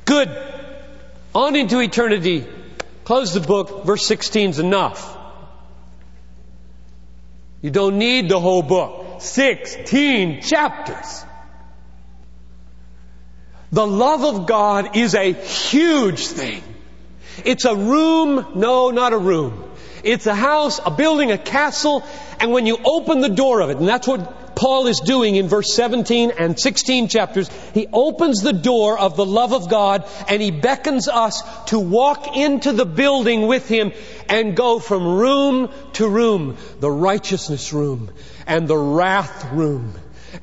Good. 0.05 0.29
On 1.33 1.55
into 1.55 1.79
eternity. 1.79 2.45
Close 3.03 3.33
the 3.33 3.39
book. 3.39 3.83
Verse 3.83 4.05
16 4.05 4.51
is 4.51 4.59
enough. 4.59 5.17
You 7.63 7.71
don't 7.71 7.97
need 7.97 8.29
the 8.29 8.39
whole 8.39 8.61
book. 8.61 9.21
16 9.21 10.43
chapters. 10.43 11.25
The 13.71 13.87
love 13.87 14.23
of 14.23 14.45
God 14.45 14.95
is 14.95 15.15
a 15.15 15.33
huge 15.33 16.27
thing. 16.27 16.61
It's 17.43 17.65
a 17.65 17.75
room, 17.75 18.45
no, 18.53 18.91
not 18.91 19.13
a 19.13 19.17
room. 19.17 19.63
It's 20.03 20.27
a 20.27 20.35
house, 20.35 20.79
a 20.85 20.91
building, 20.91 21.31
a 21.31 21.39
castle, 21.39 22.03
and 22.39 22.51
when 22.51 22.67
you 22.67 22.77
open 22.83 23.21
the 23.21 23.29
door 23.29 23.61
of 23.61 23.71
it, 23.71 23.77
and 23.77 23.87
that's 23.87 24.07
what 24.07 24.40
Paul 24.55 24.87
is 24.87 24.99
doing 24.99 25.35
in 25.35 25.47
verse 25.47 25.73
17 25.73 26.31
and 26.37 26.59
16 26.59 27.07
chapters, 27.07 27.49
he 27.73 27.87
opens 27.91 28.41
the 28.41 28.53
door 28.53 28.97
of 28.97 29.15
the 29.15 29.25
love 29.25 29.53
of 29.53 29.69
God 29.69 30.05
and 30.27 30.41
he 30.41 30.51
beckons 30.51 31.07
us 31.07 31.41
to 31.67 31.79
walk 31.79 32.35
into 32.35 32.71
the 32.71 32.85
building 32.85 33.47
with 33.47 33.67
him 33.67 33.91
and 34.29 34.55
go 34.55 34.79
from 34.79 35.05
room 35.05 35.69
to 35.93 36.07
room, 36.07 36.57
the 36.79 36.91
righteousness 36.91 37.73
room 37.73 38.11
and 38.45 38.67
the 38.67 38.77
wrath 38.77 39.51
room 39.51 39.93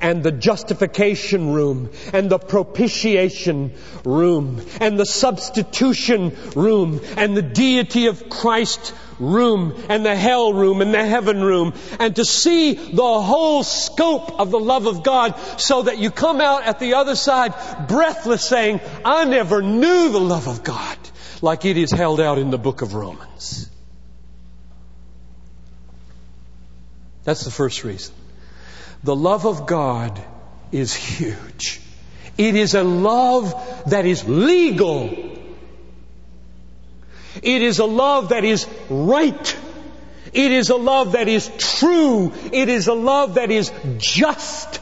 and 0.01 0.23
the 0.23 0.31
justification 0.31 1.53
room 1.53 1.89
and 2.13 2.29
the 2.29 2.39
propitiation 2.39 3.73
room 4.05 4.61
and 4.79 4.99
the 4.99 5.05
substitution 5.05 6.35
room 6.55 7.01
and 7.17 7.35
the 7.35 7.41
deity 7.41 8.07
of 8.07 8.29
Christ 8.29 8.93
room 9.19 9.83
and 9.89 10.05
the 10.05 10.15
hell 10.15 10.53
room 10.53 10.81
and 10.81 10.93
the 10.93 11.05
heaven 11.05 11.41
room 11.41 11.73
and 11.99 12.15
to 12.15 12.25
see 12.25 12.73
the 12.73 13.21
whole 13.21 13.63
scope 13.63 14.39
of 14.39 14.51
the 14.51 14.59
love 14.59 14.87
of 14.87 15.03
God 15.03 15.37
so 15.57 15.83
that 15.83 15.97
you 15.97 16.09
come 16.09 16.39
out 16.39 16.63
at 16.63 16.79
the 16.79 16.95
other 16.95 17.15
side 17.15 17.53
breathless 17.87 18.45
saying, 18.45 18.79
I 19.03 19.25
never 19.25 19.61
knew 19.61 20.09
the 20.11 20.19
love 20.19 20.47
of 20.47 20.63
God 20.63 20.97
like 21.41 21.65
it 21.65 21.77
is 21.77 21.91
held 21.91 22.19
out 22.19 22.37
in 22.37 22.49
the 22.49 22.57
book 22.57 22.81
of 22.81 22.93
Romans. 22.93 23.69
That's 27.23 27.43
the 27.43 27.51
first 27.51 27.83
reason. 27.83 28.15
The 29.03 29.15
love 29.15 29.45
of 29.45 29.65
God 29.65 30.21
is 30.71 30.93
huge. 30.93 31.81
It 32.37 32.55
is 32.55 32.75
a 32.75 32.83
love 32.83 33.53
that 33.87 34.05
is 34.05 34.27
legal. 34.27 35.09
It 37.41 37.61
is 37.61 37.79
a 37.79 37.85
love 37.85 38.29
that 38.29 38.43
is 38.43 38.67
right. 38.89 39.57
It 40.33 40.51
is 40.51 40.69
a 40.69 40.75
love 40.75 41.13
that 41.13 41.27
is 41.27 41.49
true. 41.57 42.31
It 42.51 42.69
is 42.69 42.87
a 42.87 42.93
love 42.93 43.35
that 43.35 43.51
is 43.51 43.71
just. 43.97 44.79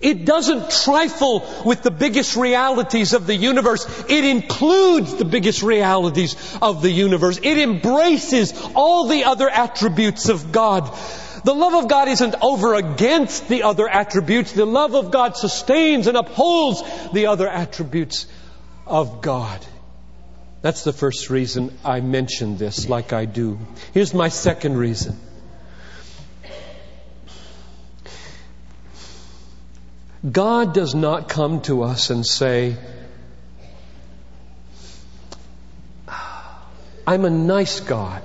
It 0.00 0.24
doesn't 0.24 0.70
trifle 0.70 1.44
with 1.64 1.82
the 1.82 1.90
biggest 1.90 2.36
realities 2.36 3.14
of 3.14 3.26
the 3.26 3.34
universe. 3.34 3.84
It 4.08 4.24
includes 4.24 5.16
the 5.16 5.24
biggest 5.24 5.62
realities 5.62 6.36
of 6.62 6.82
the 6.82 6.90
universe. 6.90 7.40
It 7.42 7.58
embraces 7.58 8.54
all 8.76 9.08
the 9.08 9.24
other 9.24 9.48
attributes 9.48 10.28
of 10.28 10.52
God. 10.52 10.96
The 11.44 11.54
love 11.54 11.74
of 11.74 11.88
God 11.88 12.08
isn't 12.08 12.34
over 12.42 12.74
against 12.74 13.48
the 13.48 13.62
other 13.62 13.88
attributes. 13.88 14.52
The 14.52 14.66
love 14.66 14.94
of 14.94 15.10
God 15.10 15.36
sustains 15.36 16.06
and 16.06 16.16
upholds 16.16 16.82
the 17.12 17.26
other 17.26 17.48
attributes 17.48 18.26
of 18.86 19.20
God. 19.20 19.64
That's 20.62 20.82
the 20.82 20.92
first 20.92 21.30
reason 21.30 21.76
I 21.84 22.00
mention 22.00 22.56
this 22.56 22.88
like 22.88 23.12
I 23.12 23.24
do. 23.24 23.58
Here's 23.92 24.12
my 24.12 24.28
second 24.28 24.76
reason. 24.76 25.16
God 30.30 30.74
does 30.74 30.94
not 30.94 31.28
come 31.28 31.60
to 31.62 31.82
us 31.82 32.10
and 32.10 32.26
say, 32.26 32.76
ah, 36.08 36.66
I'm 37.06 37.24
a 37.24 37.30
nice 37.30 37.78
God, 37.78 38.22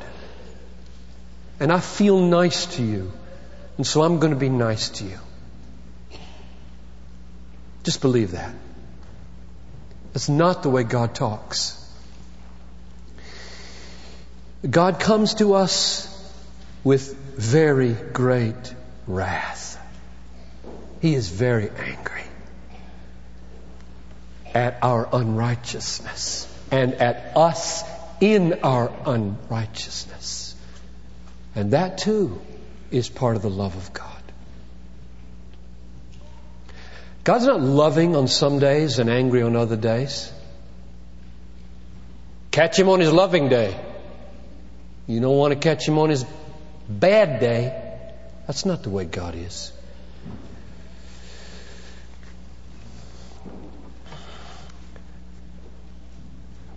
and 1.63 1.71
I 1.71 1.79
feel 1.79 2.19
nice 2.19 2.65
to 2.75 2.83
you, 2.83 3.09
and 3.77 3.87
so 3.87 4.03
I'm 4.03 4.19
going 4.19 4.33
to 4.33 4.39
be 4.39 4.49
nice 4.49 4.89
to 4.97 5.05
you. 5.05 5.17
Just 7.83 8.01
believe 8.01 8.31
that. 8.31 8.53
That's 10.11 10.27
not 10.27 10.61
the 10.63 10.69
way 10.69 10.83
God 10.83 11.15
talks. 11.15 11.79
God 14.69 14.99
comes 14.99 15.35
to 15.35 15.53
us 15.53 16.09
with 16.83 17.15
very 17.37 17.93
great 17.93 18.75
wrath. 19.07 19.79
He 20.99 21.15
is 21.15 21.29
very 21.29 21.69
angry 21.69 22.25
at 24.53 24.79
our 24.81 25.07
unrighteousness 25.13 26.45
and 26.71 26.95
at 26.95 27.37
us 27.37 27.83
in 28.19 28.59
our 28.63 28.91
unrighteousness. 29.05 30.42
And 31.55 31.71
that 31.71 31.97
too 31.99 32.41
is 32.91 33.09
part 33.09 33.35
of 33.35 33.41
the 33.41 33.49
love 33.49 33.75
of 33.75 33.93
God. 33.93 34.09
God's 37.23 37.45
not 37.45 37.61
loving 37.61 38.15
on 38.15 38.27
some 38.27 38.59
days 38.59 38.99
and 38.99 39.09
angry 39.09 39.43
on 39.43 39.55
other 39.55 39.77
days. 39.77 40.31
Catch 42.51 42.77
him 42.77 42.89
on 42.89 42.99
his 42.99 43.11
loving 43.11 43.49
day. 43.49 43.79
You 45.07 45.19
don't 45.19 45.37
want 45.37 45.53
to 45.53 45.59
catch 45.59 45.87
him 45.87 45.97
on 45.97 46.09
his 46.09 46.25
bad 46.89 47.39
day. 47.39 47.79
That's 48.47 48.65
not 48.65 48.83
the 48.83 48.89
way 48.89 49.05
God 49.05 49.35
is. 49.35 49.71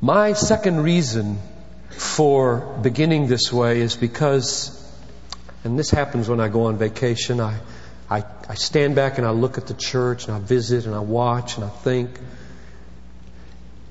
My 0.01 0.35
second 0.35 0.83
reason 0.83 1.39
for 1.97 2.79
beginning 2.83 3.27
this 3.27 3.53
way 3.53 3.81
is 3.81 3.97
because, 3.97 4.73
and 5.65 5.79
this 5.79 5.91
happens 5.91 6.29
when 6.29 6.41
I 6.41 6.49
go 6.49 6.65
on 6.65 6.77
vacation, 6.77 7.41
I, 7.41 7.59
I, 8.11 8.25
I 8.49 8.55
stand 8.55 8.95
back 8.95 9.19
and 9.19 9.27
I 9.27 9.31
look 9.31 9.59
at 9.59 9.67
the 9.67 9.75
church 9.75 10.27
and 10.27 10.37
I 10.37 10.39
visit 10.39 10.87
and 10.87 10.95
I 10.95 11.01
watch 11.01 11.57
and 11.57 11.65
I 11.65 11.69
think. 11.69 12.11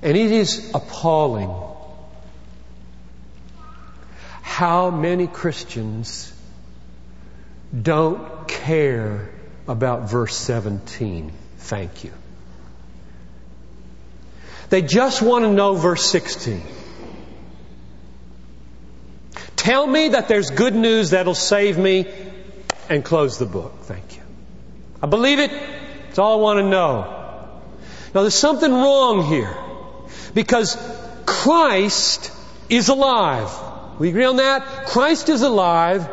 And 0.02 0.16
it 0.16 0.32
is 0.32 0.72
appalling 0.74 1.52
how 4.42 4.92
many 4.92 5.28
Christians 5.28 6.32
don't 7.82 8.48
care 8.48 9.30
about 9.68 10.10
verse 10.10 10.36
17. 10.36 11.34
Thank 11.58 12.04
you. 12.04 12.14
They 14.70 14.82
just 14.82 15.22
want 15.22 15.46
to 15.46 15.52
know 15.52 15.76
verse 15.76 16.06
16. 16.06 16.64
Tell 19.66 19.88
me 19.88 20.10
that 20.10 20.28
there's 20.28 20.52
good 20.52 20.76
news 20.76 21.10
that'll 21.10 21.34
save 21.34 21.76
me 21.76 22.06
and 22.88 23.04
close 23.04 23.40
the 23.40 23.48
book. 23.48 23.74
Thank 23.82 24.16
you. 24.16 24.22
I 25.02 25.08
believe 25.08 25.40
it. 25.40 25.52
It's 26.10 26.20
all 26.20 26.38
I 26.38 26.42
want 26.44 26.60
to 26.60 26.70
know. 26.70 27.62
Now 28.14 28.22
there's 28.22 28.36
something 28.36 28.72
wrong 28.72 29.26
here 29.26 29.58
because 30.36 30.78
Christ 31.26 32.32
is 32.70 32.90
alive. 32.90 33.50
We 33.98 34.10
agree 34.10 34.26
on 34.26 34.36
that? 34.36 34.86
Christ 34.86 35.30
is 35.30 35.42
alive 35.42 36.08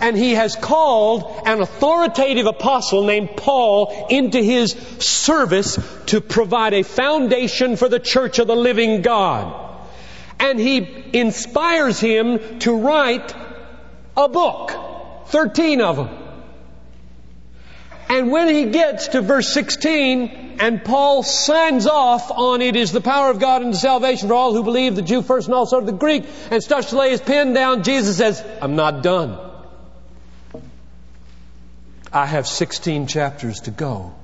and 0.00 0.14
he 0.14 0.34
has 0.34 0.54
called 0.54 1.40
an 1.46 1.62
authoritative 1.62 2.44
apostle 2.44 3.06
named 3.06 3.38
Paul 3.38 4.08
into 4.10 4.42
his 4.42 4.72
service 4.98 5.78
to 6.08 6.20
provide 6.20 6.74
a 6.74 6.82
foundation 6.82 7.76
for 7.76 7.88
the 7.88 8.00
church 8.00 8.38
of 8.38 8.48
the 8.48 8.54
living 8.54 9.00
God. 9.00 9.67
And 10.40 10.58
he 10.58 11.04
inspires 11.12 11.98
him 11.98 12.58
to 12.60 12.76
write 12.78 13.34
a 14.16 14.28
book. 14.28 14.72
Thirteen 15.26 15.80
of 15.80 15.96
them. 15.96 16.08
And 18.08 18.30
when 18.30 18.48
he 18.48 18.66
gets 18.66 19.08
to 19.08 19.20
verse 19.20 19.52
16, 19.52 20.56
and 20.60 20.82
Paul 20.82 21.22
signs 21.22 21.86
off 21.86 22.30
on 22.30 22.62
it 22.62 22.74
is 22.74 22.90
the 22.90 23.02
power 23.02 23.30
of 23.30 23.38
God 23.38 23.62
unto 23.62 23.76
salvation 23.76 24.28
for 24.28 24.34
all 24.34 24.54
who 24.54 24.62
believe, 24.62 24.96
the 24.96 25.02
Jew 25.02 25.20
first 25.22 25.46
and 25.46 25.54
also 25.54 25.80
the 25.80 25.92
Greek, 25.92 26.24
and 26.50 26.62
starts 26.62 26.90
to 26.90 26.98
lay 26.98 27.10
his 27.10 27.20
pen 27.20 27.52
down, 27.52 27.82
Jesus 27.82 28.16
says, 28.16 28.44
I'm 28.62 28.76
not 28.76 29.02
done. 29.02 29.38
I 32.10 32.24
have 32.24 32.46
16 32.46 33.06
chapters 33.06 33.60
to 33.62 33.70
go. 33.70 34.14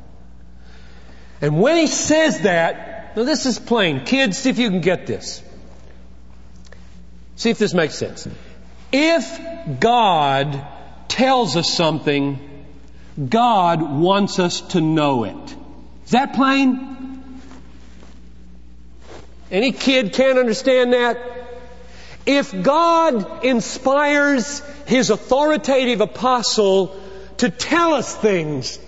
And 1.42 1.60
when 1.60 1.76
he 1.76 1.86
says 1.86 2.40
that, 2.40 3.16
now 3.16 3.24
this 3.24 3.44
is 3.44 3.58
plain. 3.58 4.06
Kids, 4.06 4.38
see 4.38 4.48
if 4.48 4.58
you 4.58 4.70
can 4.70 4.80
get 4.80 5.06
this. 5.06 5.42
See 7.36 7.50
if 7.50 7.58
this 7.58 7.74
makes 7.74 7.94
sense. 7.94 8.28
If 8.92 9.80
God 9.80 10.64
tells 11.08 11.56
us 11.56 11.72
something, 11.72 12.38
God 13.28 13.82
wants 13.82 14.38
us 14.38 14.60
to 14.72 14.80
know 14.80 15.24
it. 15.24 15.56
Is 16.04 16.10
that 16.10 16.34
plain? 16.34 17.32
Any 19.50 19.72
kid 19.72 20.12
can't 20.12 20.38
understand 20.38 20.92
that? 20.92 21.18
If 22.26 22.62
God 22.62 23.44
inspires 23.44 24.60
His 24.86 25.10
authoritative 25.10 26.00
apostle 26.00 27.00
to 27.38 27.50
tell 27.50 27.94
us 27.94 28.14
things, 28.14 28.78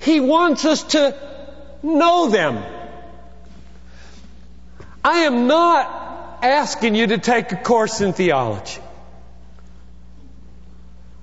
He 0.00 0.20
wants 0.20 0.64
us 0.64 0.82
to 0.82 1.16
know 1.82 2.28
them. 2.30 2.62
I 5.04 5.20
am 5.20 5.46
not 5.46 6.03
asking 6.48 6.94
you 6.94 7.08
to 7.08 7.18
take 7.18 7.52
a 7.52 7.56
course 7.56 8.00
in 8.00 8.12
theology. 8.12 8.80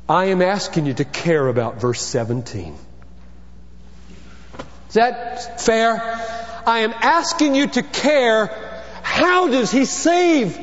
I 0.10 0.26
am 0.26 0.42
asking 0.42 0.88
you 0.88 0.94
to 0.96 1.06
care 1.06 1.48
about 1.48 1.80
verse 1.80 2.02
17. 2.02 2.76
Is 4.90 4.96
that 4.96 5.62
fair? 5.62 6.02
I 6.68 6.80
am 6.80 6.92
asking 6.92 7.56
you 7.56 7.68
to 7.68 7.82
care. 7.82 8.48
How 9.04 9.48
does 9.48 9.72
He 9.72 9.86
save? 9.86 10.60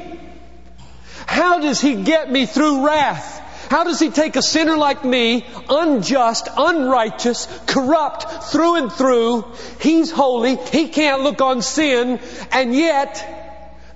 How 1.27 1.61
does 1.61 1.81
He 1.81 2.03
get 2.03 2.31
me 2.31 2.45
through 2.45 2.87
wrath? 2.87 3.37
How 3.71 3.85
does 3.85 3.99
He 3.99 4.11
take 4.11 4.37
a 4.37 4.43
sinner 4.43 4.77
like 4.77 5.05
me, 5.05 5.47
unjust, 5.69 6.49
unrighteous, 6.57 7.47
corrupt 7.67 8.51
through 8.53 8.77
and 8.77 8.93
through? 8.93 9.47
He's 9.81 10.11
holy. 10.11 10.57
He 10.57 10.89
can't 10.89 11.23
look 11.23 11.41
on 11.41 11.63
sin. 11.63 12.21
And 12.53 12.75
yet, 12.75 13.38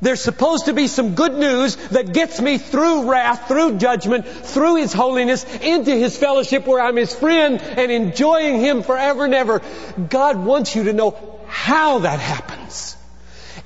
there's 0.03 0.21
supposed 0.21 0.67
to 0.67 0.75
be 0.75 0.89
some 0.89 1.15
good 1.15 1.35
news 1.35 1.77
that 1.91 2.13
gets 2.13 2.41
me 2.41 2.59
through 2.59 3.09
wrath, 3.09 3.47
through 3.47 3.79
judgment, 3.79 4.27
through 4.27 4.77
His 4.77 4.93
holiness, 4.93 5.45
into 5.63 5.93
His 5.93 6.19
fellowship 6.19 6.67
where 6.67 6.83
I'm 6.83 6.97
His 6.97 7.15
friend 7.15 7.63
and 7.63 7.93
enjoying 7.93 8.59
Him 8.61 8.83
forever 8.83 9.25
and 9.25 9.33
ever. 9.33 9.63
God 10.11 10.45
wants 10.45 10.75
you 10.75 10.85
to 10.85 10.93
know 10.93 11.41
how 11.47 12.01
that 12.01 12.19
happens. 12.19 12.97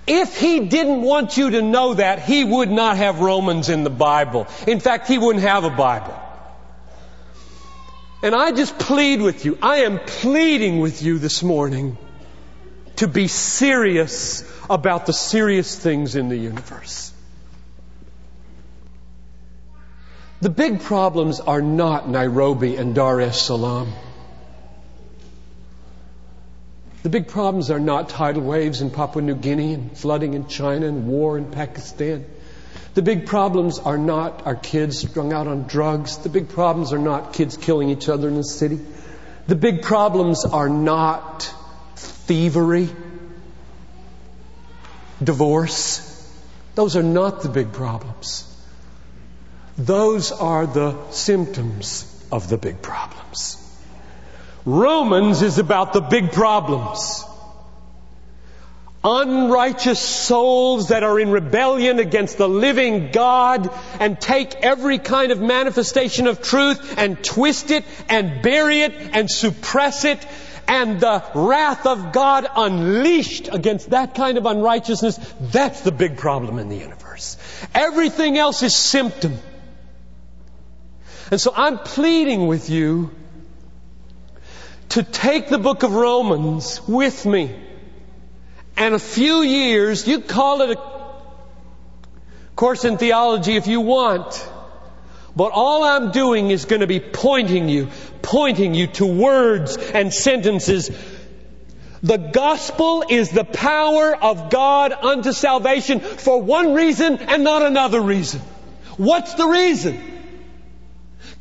If 0.06 0.38
He 0.38 0.60
didn't 0.60 1.00
want 1.00 1.38
you 1.38 1.50
to 1.50 1.62
know 1.62 1.94
that, 1.94 2.20
He 2.20 2.44
would 2.44 2.70
not 2.70 2.98
have 2.98 3.20
Romans 3.20 3.70
in 3.70 3.82
the 3.82 3.90
Bible. 3.90 4.46
In 4.66 4.78
fact, 4.78 5.08
He 5.08 5.16
wouldn't 5.16 5.44
have 5.44 5.64
a 5.64 5.70
Bible. 5.70 6.22
And 8.22 8.34
I 8.34 8.52
just 8.52 8.78
plead 8.78 9.22
with 9.22 9.46
you, 9.46 9.56
I 9.62 9.78
am 9.78 10.00
pleading 10.00 10.80
with 10.80 11.02
you 11.02 11.18
this 11.18 11.42
morning 11.42 11.96
to 12.96 13.08
be 13.08 13.28
serious 13.28 14.42
about 14.68 15.06
the 15.06 15.12
serious 15.12 15.76
things 15.78 16.16
in 16.16 16.28
the 16.28 16.36
universe. 16.36 17.12
The 20.40 20.50
big 20.50 20.82
problems 20.82 21.40
are 21.40 21.62
not 21.62 22.08
Nairobi 22.08 22.76
and 22.76 22.94
Dar 22.94 23.20
es 23.20 23.40
Salaam. 23.40 23.92
The 27.02 27.08
big 27.08 27.28
problems 27.28 27.70
are 27.70 27.80
not 27.80 28.08
tidal 28.08 28.42
waves 28.42 28.80
in 28.80 28.90
Papua 28.90 29.22
New 29.22 29.36
Guinea 29.36 29.74
and 29.74 29.96
flooding 29.96 30.34
in 30.34 30.48
China 30.48 30.86
and 30.86 31.06
war 31.06 31.38
in 31.38 31.50
Pakistan. 31.52 32.26
The 32.94 33.02
big 33.02 33.26
problems 33.26 33.78
are 33.78 33.98
not 33.98 34.46
our 34.46 34.56
kids 34.56 34.98
strung 34.98 35.32
out 35.32 35.46
on 35.46 35.68
drugs. 35.68 36.18
The 36.18 36.28
big 36.28 36.48
problems 36.48 36.92
are 36.92 36.98
not 36.98 37.32
kids 37.32 37.56
killing 37.56 37.90
each 37.90 38.08
other 38.08 38.26
in 38.26 38.34
the 38.34 38.42
city. 38.42 38.80
The 39.46 39.54
big 39.54 39.82
problems 39.82 40.44
are 40.44 40.68
not 40.68 41.52
thievery, 41.94 42.88
divorce. 45.22 46.12
Those 46.74 46.96
are 46.96 47.02
not 47.02 47.42
the 47.42 47.48
big 47.48 47.72
problems. 47.72 48.42
Those 49.78 50.32
are 50.32 50.66
the 50.66 51.10
symptoms 51.10 52.12
of 52.32 52.48
the 52.48 52.56
big 52.56 52.82
problems. 52.82 53.62
Romans 54.64 55.42
is 55.42 55.58
about 55.58 55.92
the 55.92 56.00
big 56.00 56.32
problems. 56.32 57.24
Unrighteous 59.04 60.00
souls 60.00 60.88
that 60.88 61.04
are 61.04 61.20
in 61.20 61.30
rebellion 61.30 62.00
against 62.00 62.38
the 62.38 62.48
living 62.48 63.12
God 63.12 63.70
and 64.00 64.20
take 64.20 64.56
every 64.56 64.98
kind 64.98 65.30
of 65.30 65.40
manifestation 65.40 66.26
of 66.26 66.42
truth 66.42 66.98
and 66.98 67.22
twist 67.22 67.70
it 67.70 67.84
and 68.08 68.42
bury 68.42 68.80
it 68.80 68.92
and 69.12 69.30
suppress 69.30 70.04
it 70.04 70.26
and 70.68 71.00
the 71.00 71.24
wrath 71.34 71.86
of 71.86 72.12
God 72.12 72.46
unleashed 72.54 73.48
against 73.52 73.90
that 73.90 74.14
kind 74.14 74.38
of 74.38 74.46
unrighteousness, 74.46 75.18
that's 75.40 75.82
the 75.82 75.92
big 75.92 76.16
problem 76.16 76.58
in 76.58 76.68
the 76.68 76.76
universe. 76.76 77.36
Everything 77.74 78.36
else 78.36 78.62
is 78.62 78.74
symptom. 78.74 79.38
And 81.30 81.40
so 81.40 81.52
I'm 81.54 81.78
pleading 81.78 82.46
with 82.46 82.70
you 82.70 83.10
to 84.90 85.02
take 85.02 85.48
the 85.48 85.58
book 85.58 85.82
of 85.82 85.92
Romans 85.92 86.80
with 86.86 87.26
me. 87.26 87.54
And 88.76 88.94
a 88.94 88.98
few 88.98 89.42
years, 89.42 90.06
you 90.06 90.20
call 90.20 90.62
it 90.62 90.76
a 90.76 90.96
course 92.54 92.84
in 92.84 92.98
theology 92.98 93.56
if 93.56 93.66
you 93.66 93.80
want. 93.80 94.48
But 95.36 95.52
all 95.52 95.84
I'm 95.84 96.12
doing 96.12 96.50
is 96.50 96.64
going 96.64 96.80
to 96.80 96.86
be 96.86 96.98
pointing 96.98 97.68
you, 97.68 97.90
pointing 98.22 98.74
you 98.74 98.86
to 98.86 99.06
words 99.06 99.76
and 99.76 100.12
sentences. 100.12 100.90
The 102.02 102.16
gospel 102.16 103.04
is 103.06 103.30
the 103.30 103.44
power 103.44 104.16
of 104.16 104.48
God 104.48 104.92
unto 104.92 105.32
salvation 105.32 106.00
for 106.00 106.40
one 106.40 106.72
reason 106.72 107.18
and 107.18 107.44
not 107.44 107.62
another 107.62 108.00
reason. 108.00 108.40
What's 108.96 109.34
the 109.34 109.46
reason? 109.46 110.00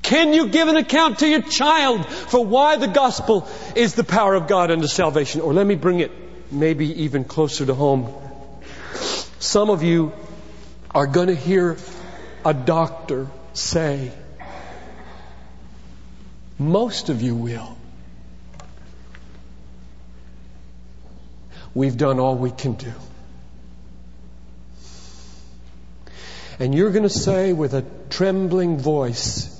Can 0.01 0.33
you 0.33 0.49
give 0.49 0.67
an 0.67 0.75
account 0.75 1.19
to 1.19 1.27
your 1.27 1.41
child 1.41 2.05
for 2.05 2.45
why 2.45 2.75
the 2.75 2.87
gospel 2.87 3.47
is 3.75 3.95
the 3.95 4.03
power 4.03 4.35
of 4.35 4.47
God 4.47 4.71
unto 4.71 4.87
salvation? 4.87 5.39
Or 5.39 5.53
let 5.53 5.65
me 5.65 5.75
bring 5.75 5.99
it 5.99 6.11
maybe 6.51 7.03
even 7.03 7.23
closer 7.23 7.65
to 7.65 7.73
home. 7.73 8.13
Some 9.39 9.69
of 9.69 9.83
you 9.83 10.11
are 10.91 11.07
going 11.07 11.27
to 11.27 11.35
hear 11.35 11.77
a 12.43 12.53
doctor 12.53 13.27
say, 13.57 14.11
most 16.57 17.09
of 17.09 17.21
you 17.21 17.35
will. 17.35 17.77
We've 21.73 21.97
done 21.97 22.19
all 22.19 22.35
we 22.35 22.51
can 22.51 22.73
do. 22.73 22.93
And 26.57 26.73
you're 26.73 26.91
going 26.91 27.03
to 27.03 27.09
say 27.09 27.51
with 27.51 27.73
a 27.73 27.83
trembling 28.09 28.77
voice, 28.77 29.51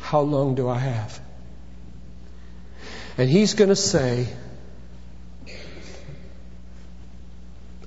how 0.00 0.20
long 0.20 0.54
do 0.54 0.68
I 0.68 0.78
have? 0.78 1.20
And 3.18 3.28
he's 3.28 3.54
going 3.54 3.70
to 3.70 3.76
say, 3.76 4.28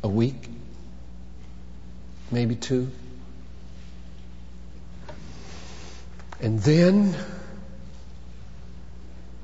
a 0.04 0.08
week, 0.08 0.50
maybe 2.30 2.56
two. 2.56 2.92
And 6.42 6.60
then, 6.60 7.16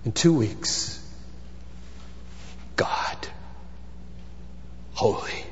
in 0.05 0.11
two 0.11 0.33
weeks, 0.33 0.95
God, 2.75 3.27
holy, 4.93 5.45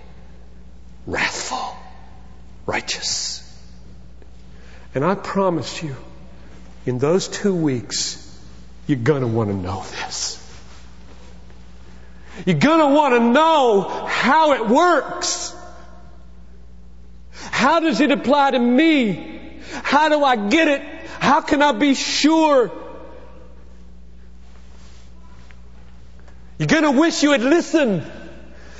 wrathful, 1.06 1.76
righteous. 2.65 3.43
And 4.93 5.06
I 5.06 5.15
promise 5.15 5.84
you, 5.84 5.95
in 6.86 7.00
those 7.00 7.28
two 7.28 7.54
weeks, 7.54 8.23
you're 8.88 8.97
going 8.97 9.21
to 9.21 9.28
want 9.28 9.50
to 9.50 9.56
know 9.56 9.84
this. 9.84 10.43
You're 12.45 12.60
going 12.60 12.80
to 12.80 12.95
want 12.95 13.13
to 13.15 13.19
know 13.19 14.06
how 14.08 14.54
it 14.54 14.67
works. 14.67 15.56
How 17.34 17.80
does 17.80 18.00
it 18.00 18.12
apply 18.12 18.52
to 18.52 18.60
me? 18.60 19.60
How 19.84 20.10
do 20.10 20.23
I 20.23 20.36
get 20.50 20.67
it? 20.67 20.97
How 21.28 21.42
can 21.42 21.62
I 21.62 21.74
be 21.74 21.94
sure? 21.94 22.72
You're 26.58 26.68
going 26.68 26.84
to 26.84 26.92
wish 26.92 27.22
you 27.22 27.32
had 27.32 27.42
listened. 27.42 28.10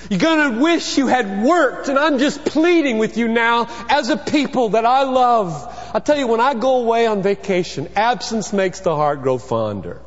You're 0.10 0.19
going 0.19 0.53
to 0.53 0.62
wish 0.62 0.97
you 0.97 1.07
had 1.07 1.43
worked. 1.43 1.89
And 1.89 1.99
I'm 1.99 2.19
just 2.19 2.45
pleading 2.45 2.99
with 2.99 3.17
you 3.17 3.27
now 3.27 3.67
as 3.89 4.10
a 4.10 4.17
people 4.17 4.69
that 4.69 4.86
I 4.86 5.03
love 5.03 5.77
I 5.93 5.99
tell 5.99 6.17
you, 6.17 6.27
when 6.27 6.41
I 6.41 6.53
go 6.53 6.81
away 6.81 7.07
on 7.07 7.23
vacation, 7.23 7.89
absence 7.95 8.51
makes 8.53 8.81
the 8.81 8.95
heart 8.95 9.23
grow 9.23 9.38
fonder. 9.38 10.01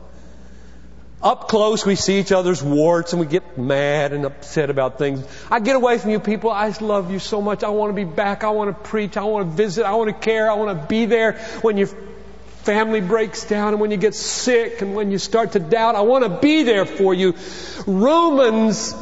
Up 1.22 1.48
close, 1.48 1.84
we 1.84 1.96
see 1.96 2.20
each 2.20 2.32
other's 2.32 2.62
warts 2.62 3.12
and 3.12 3.20
we 3.20 3.26
get 3.26 3.58
mad 3.58 4.12
and 4.12 4.24
upset 4.24 4.70
about 4.70 4.98
things. 4.98 5.26
I 5.50 5.60
get 5.60 5.76
away 5.76 5.98
from 5.98 6.12
you 6.12 6.20
people. 6.20 6.50
I 6.50 6.68
love 6.80 7.10
you 7.10 7.18
so 7.18 7.42
much. 7.42 7.64
I 7.64 7.70
want 7.70 7.90
to 7.90 7.94
be 7.94 8.04
back. 8.04 8.44
I 8.44 8.50
want 8.50 8.70
to 8.70 8.88
preach. 8.88 9.16
I 9.16 9.24
want 9.24 9.50
to 9.50 9.56
visit. 9.56 9.84
I 9.84 9.94
want 9.94 10.08
to 10.08 10.14
care. 10.14 10.50
I 10.50 10.54
want 10.54 10.80
to 10.80 10.86
be 10.86 11.06
there 11.06 11.32
when 11.62 11.76
your 11.76 11.88
family 12.62 13.00
breaks 13.00 13.44
down 13.44 13.72
and 13.72 13.80
when 13.80 13.90
you 13.90 13.96
get 13.96 14.14
sick 14.14 14.82
and 14.82 14.94
when 14.94 15.10
you 15.10 15.18
start 15.18 15.52
to 15.52 15.58
doubt. 15.58 15.94
I 15.94 16.02
want 16.02 16.24
to 16.24 16.30
be 16.30 16.62
there 16.62 16.84
for 16.84 17.14
you. 17.14 17.34
Romans 17.86 18.94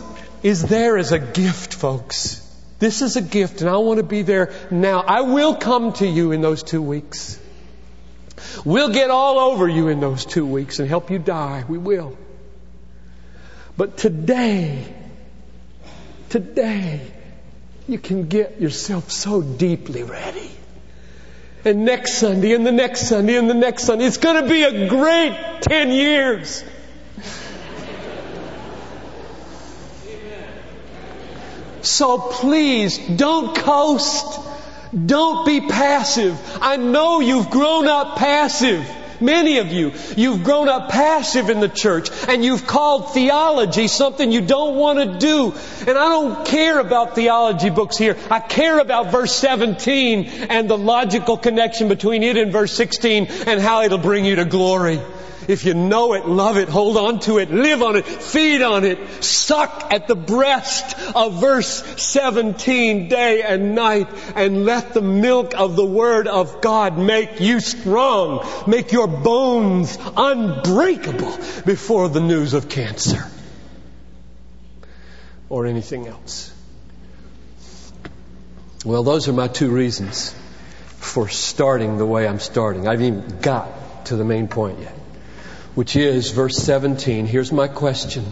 is 0.42 0.62
there 0.62 0.96
as 0.96 1.12
a 1.12 1.18
gift, 1.18 1.74
folks. 1.74 2.44
This 2.78 3.02
is 3.02 3.16
a 3.16 3.22
gift 3.22 3.60
and 3.60 3.68
I 3.68 3.76
want 3.78 3.98
to 3.98 4.04
be 4.04 4.22
there 4.22 4.52
now. 4.70 5.00
I 5.00 5.22
will 5.22 5.56
come 5.56 5.92
to 5.94 6.06
you 6.06 6.32
in 6.32 6.40
those 6.40 6.62
two 6.62 6.82
weeks. 6.82 7.38
We'll 8.64 8.92
get 8.92 9.10
all 9.10 9.38
over 9.38 9.68
you 9.68 9.88
in 9.88 10.00
those 10.00 10.24
two 10.24 10.46
weeks 10.46 10.78
and 10.78 10.88
help 10.88 11.10
you 11.10 11.18
die. 11.18 11.64
We 11.68 11.78
will. 11.78 12.16
But 13.76 13.96
today, 13.96 14.92
today, 16.30 17.00
you 17.88 17.98
can 17.98 18.28
get 18.28 18.60
yourself 18.60 19.10
so 19.10 19.40
deeply 19.42 20.02
ready. 20.02 20.50
And 21.64 21.84
next 21.84 22.14
Sunday, 22.14 22.54
and 22.54 22.66
the 22.66 22.72
next 22.72 23.08
Sunday, 23.08 23.36
and 23.36 23.50
the 23.50 23.54
next 23.54 23.84
Sunday, 23.84 24.04
it's 24.04 24.16
going 24.16 24.42
to 24.42 24.48
be 24.48 24.62
a 24.62 24.88
great 24.88 25.36
10 25.62 25.90
years. 25.90 26.64
So 31.82 32.18
please, 32.18 32.98
don't 32.98 33.56
coast. 33.56 34.40
Don't 35.06 35.44
be 35.44 35.60
passive. 35.60 36.38
I 36.60 36.76
know 36.76 37.20
you've 37.20 37.50
grown 37.50 37.86
up 37.86 38.16
passive. 38.16 38.86
Many 39.20 39.58
of 39.58 39.72
you, 39.72 39.92
you've 40.16 40.44
grown 40.44 40.68
up 40.68 40.90
passive 40.90 41.50
in 41.50 41.60
the 41.60 41.68
church 41.68 42.10
and 42.28 42.44
you've 42.44 42.66
called 42.66 43.12
theology 43.12 43.88
something 43.88 44.30
you 44.30 44.40
don't 44.40 44.76
want 44.76 44.98
to 44.98 45.18
do. 45.18 45.54
And 45.86 45.98
I 45.98 46.08
don't 46.08 46.46
care 46.46 46.78
about 46.78 47.14
theology 47.14 47.70
books 47.70 47.96
here. 47.96 48.16
I 48.30 48.40
care 48.40 48.78
about 48.78 49.10
verse 49.10 49.34
17 49.34 50.46
and 50.48 50.70
the 50.70 50.78
logical 50.78 51.36
connection 51.36 51.88
between 51.88 52.22
it 52.22 52.36
and 52.36 52.52
verse 52.52 52.72
16 52.72 53.26
and 53.46 53.60
how 53.60 53.82
it'll 53.82 53.98
bring 53.98 54.24
you 54.24 54.36
to 54.36 54.44
glory. 54.44 55.00
If 55.48 55.64
you 55.64 55.72
know 55.72 56.12
it, 56.12 56.26
love 56.26 56.58
it, 56.58 56.68
hold 56.68 56.98
on 56.98 57.20
to 57.20 57.38
it, 57.38 57.50
live 57.50 57.82
on 57.82 57.96
it, 57.96 58.04
feed 58.04 58.60
on 58.60 58.84
it, 58.84 59.24
suck 59.24 59.88
at 59.90 60.06
the 60.06 60.14
breast 60.14 60.94
of 61.16 61.40
verse 61.40 61.82
17 62.02 63.08
day 63.08 63.40
and 63.40 63.74
night, 63.74 64.08
and 64.36 64.66
let 64.66 64.92
the 64.92 65.00
milk 65.00 65.54
of 65.56 65.74
the 65.74 65.86
Word 65.86 66.28
of 66.28 66.60
God 66.60 66.98
make 66.98 67.40
you 67.40 67.60
strong, 67.60 68.46
make 68.66 68.92
your 68.92 69.06
bones 69.08 69.96
unbreakable 70.18 71.38
before 71.64 72.10
the 72.10 72.20
news 72.20 72.52
of 72.52 72.68
cancer 72.68 73.24
or 75.48 75.64
anything 75.64 76.06
else. 76.06 76.52
Well, 78.84 79.02
those 79.02 79.28
are 79.28 79.32
my 79.32 79.48
two 79.48 79.70
reasons 79.70 80.34
for 80.98 81.30
starting 81.30 81.96
the 81.96 82.04
way 82.04 82.28
I'm 82.28 82.38
starting. 82.38 82.86
I 82.86 82.90
haven't 82.90 83.06
even 83.06 83.40
got 83.40 84.04
to 84.06 84.16
the 84.16 84.26
main 84.26 84.48
point 84.48 84.80
yet 84.80 84.97
which 85.78 85.94
is 85.94 86.32
verse 86.32 86.56
17. 86.56 87.26
Here's 87.26 87.52
my 87.52 87.68
question. 87.68 88.24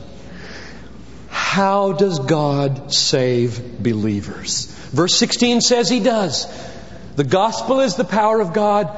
How 1.29 1.93
does 1.93 2.19
God 2.19 2.93
save 2.93 3.81
believers? 3.81 4.67
Verse 4.91 5.15
16 5.15 5.61
says 5.61 5.89
he 5.89 6.01
does. 6.01 6.49
The 7.15 7.23
gospel 7.23 7.83
is 7.83 7.95
the 7.95 8.03
power 8.03 8.41
of 8.41 8.53
God 8.53 8.91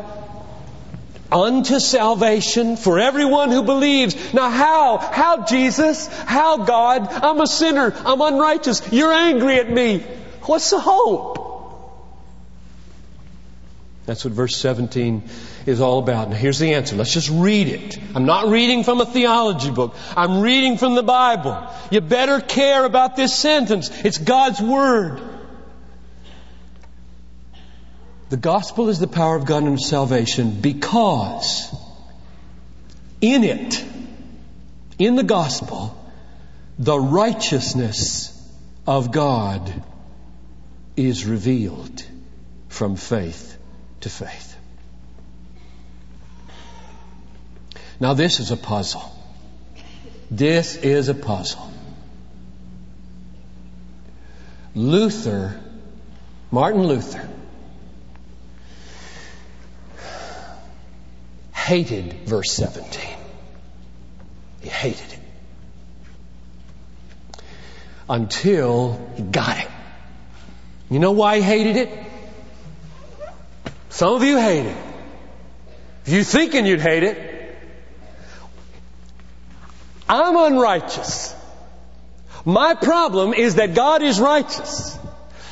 unto 1.31 1.79
salvation 1.79 2.79
for 2.79 2.99
everyone 2.99 3.51
who 3.51 3.65
believes. 3.65 4.33
Now 4.33 4.49
how? 4.49 4.97
How 4.97 5.45
Jesus? 5.45 6.07
How 6.07 6.57
God? 6.65 7.07
I'm 7.07 7.43
a 7.43 7.47
sinner. 7.47 7.95
I'm 8.03 8.23
unrighteous. 8.23 8.91
You're 8.91 9.13
angry 9.13 9.57
at 9.57 9.71
me. 9.71 9.99
What's 10.45 10.71
the 10.71 10.81
hope? 10.81 11.38
That's 14.09 14.25
what 14.25 14.33
verse 14.33 14.57
17 14.57 15.29
is 15.67 15.83
all 15.83 15.99
about. 15.99 16.31
Now 16.31 16.37
here's 16.37 16.59
the 16.59 16.73
answer. 16.73 16.97
Let's 16.97 17.13
just 17.13 17.29
read 17.29 17.69
it. 17.69 17.99
I'm 18.15 18.25
not 18.25 18.49
reading 18.49 18.83
from 18.83 19.03
a 19.03 19.05
theology 19.05 19.71
book. 19.71 19.95
I'm 20.17 20.41
reading 20.41 20.79
from 20.79 20.95
the 20.95 21.03
Bible. 21.03 21.71
You 21.91 22.01
better 22.01 22.41
care 22.41 22.87
about 22.87 23.17
this 23.17 23.35
sentence. 23.35 23.91
It's 24.07 24.17
God's 24.17 24.63
Word. 24.63 25.21
The 28.31 28.39
gospel 28.39 28.89
is 28.89 28.99
the 28.99 29.09
power 29.09 29.37
of 29.37 29.45
God 29.45 29.65
unto 29.65 29.77
salvation 29.77 30.59
because 30.59 31.71
in 33.21 33.45
it, 33.45 33.85
in 34.99 35.17
the 35.17 35.23
gospel, 35.23 35.95
the 36.79 36.99
righteousness 36.99 38.35
of 38.87 39.13
God 39.13 39.71
is 40.97 41.27
revealed 41.27 42.03
from 42.69 42.97
faith 42.97 43.58
to 44.01 44.11
faith. 44.11 44.57
Now, 48.01 48.15
this 48.15 48.39
is 48.41 48.51
a 48.51 48.57
puzzle. 48.57 49.03
This 50.31 50.77
is 50.77 51.09
a 51.09 51.15
puzzle. 51.15 51.73
Luther, 54.75 55.61
Martin 56.51 56.87
Luther, 56.87 57.29
hated 61.53 62.13
verse 62.27 62.53
17. 62.53 63.03
He 64.61 64.69
hated 64.69 65.13
it. 65.13 65.19
Until 68.09 69.11
he 69.17 69.23
got 69.23 69.59
it. 69.59 69.69
You 70.89 70.99
know 70.99 71.13
why 71.13 71.37
he 71.37 71.43
hated 71.43 71.77
it? 71.77 72.08
Some 73.99 74.15
of 74.15 74.23
you 74.23 74.39
hate 74.39 74.65
it. 74.65 74.77
If 76.07 76.13
you 76.13 76.23
thinking 76.23 76.67
you'd 76.67 76.81
hate 76.81 77.03
it, 77.03 77.19
I'm 80.09 80.37
unrighteous. 80.37 81.35
My 82.45 82.75
problem 82.75 83.35
is 83.35 83.57
that 83.57 83.75
God 83.75 84.05
is 84.05 84.21
righteous. 84.21 84.97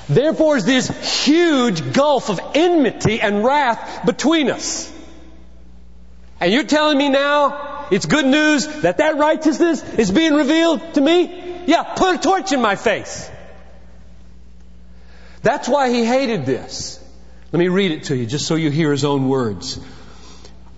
Therefore 0.09 0.59
is 0.59 0.65
this 0.65 1.25
huge 1.25 1.93
gulf 1.93 2.31
of 2.31 2.39
enmity 2.55 3.21
and 3.21 3.45
wrath 3.45 4.07
between 4.07 4.49
us. 4.49 4.93
And 6.39 6.53
you're 6.53 6.63
telling 6.63 6.99
me 6.99 7.09
now 7.09 7.89
it's 7.91 8.07
good 8.07 8.27
news 8.27 8.69
that 8.83 8.99
that 8.99 9.17
righteousness 9.17 9.83
is 9.95 10.13
being 10.13 10.35
revealed 10.35 10.95
to 10.95 11.01
me? 11.01 11.65
Yeah, 11.67 11.83
put 11.83 12.15
a 12.15 12.19
torch 12.19 12.53
in 12.53 12.61
my 12.61 12.77
face. 12.77 13.29
That's 15.43 15.69
why 15.69 15.91
he 15.91 16.05
hated 16.05 16.47
this. 16.47 17.03
Let 17.57 17.61
me 17.61 17.69
read 17.69 17.92
it 17.92 18.03
to 18.05 18.14
you 18.14 18.27
just 18.27 18.47
so 18.47 18.55
you 18.55 18.71
hear 18.71 18.90
his 18.90 19.03
own 19.03 19.31
words. 19.31 19.81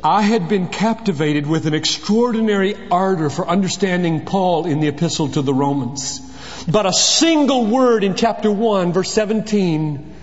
I 0.04 0.22
had 0.22 0.48
been 0.48 0.68
captivated 0.68 1.44
with 1.44 1.66
an 1.66 1.74
extraordinary 1.74 2.76
ardor 2.88 3.30
for 3.30 3.48
understanding 3.48 4.24
Paul 4.24 4.64
in 4.64 4.78
the 4.78 4.86
epistle 4.86 5.26
to 5.30 5.42
the 5.42 5.52
Romans. 5.52 6.20
But 6.68 6.86
a 6.86 6.92
single 6.92 7.66
word 7.66 8.04
in 8.04 8.14
chapter 8.14 8.48
1, 8.48 8.92
verse 8.92 9.10
17, 9.10 10.14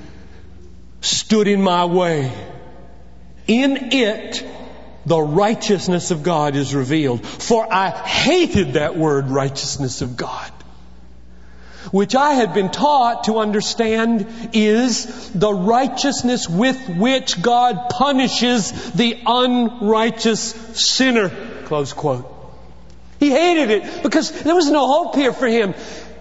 stood 1.01 1.49
in 1.49 1.61
my 1.61 1.83
way. 1.83 2.31
In 3.47 3.91
it, 3.91 4.41
the 5.05 5.19
righteousness 5.19 6.11
of 6.11 6.23
God 6.23 6.55
is 6.55 6.73
revealed. 6.73 7.25
For 7.25 7.67
I 7.69 7.89
hated 7.89 8.75
that 8.75 8.95
word, 8.95 9.29
righteousness 9.29 10.01
of 10.01 10.15
God 10.15 10.54
which 11.91 12.15
I 12.15 12.33
had 12.33 12.53
been 12.53 12.69
taught 12.69 13.25
to 13.25 13.39
understand 13.39 14.27
is 14.53 15.31
the 15.31 15.53
righteousness 15.53 16.49
with 16.49 16.89
which 16.89 17.41
God 17.41 17.89
punishes 17.89 18.71
the 18.91 19.19
unrighteous 19.25 20.51
sinner. 20.73 21.29
Close 21.65 21.93
quote. 21.93 22.31
He 23.19 23.31
hated 23.31 23.71
it 23.71 24.03
because 24.03 24.31
there 24.43 24.55
was 24.55 24.69
no 24.69 24.87
hope 24.87 25.15
here 25.15 25.33
for 25.33 25.47
him. 25.47 25.73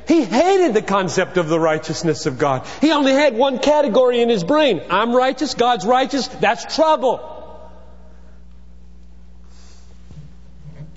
He 0.06 0.22
hated 0.22 0.74
the 0.74 0.82
concept 0.82 1.38
of 1.38 1.48
the 1.48 1.58
righteousness 1.58 2.26
of 2.26 2.38
God. 2.38 2.66
He 2.80 2.92
only 2.92 3.12
had 3.12 3.36
one 3.36 3.58
category 3.58 4.20
in 4.20 4.28
his 4.28 4.44
brain. 4.44 4.82
I'm 4.90 5.14
righteous, 5.14 5.54
God's 5.54 5.86
righteous, 5.86 6.28
that's 6.28 6.74
trouble. 6.74 7.30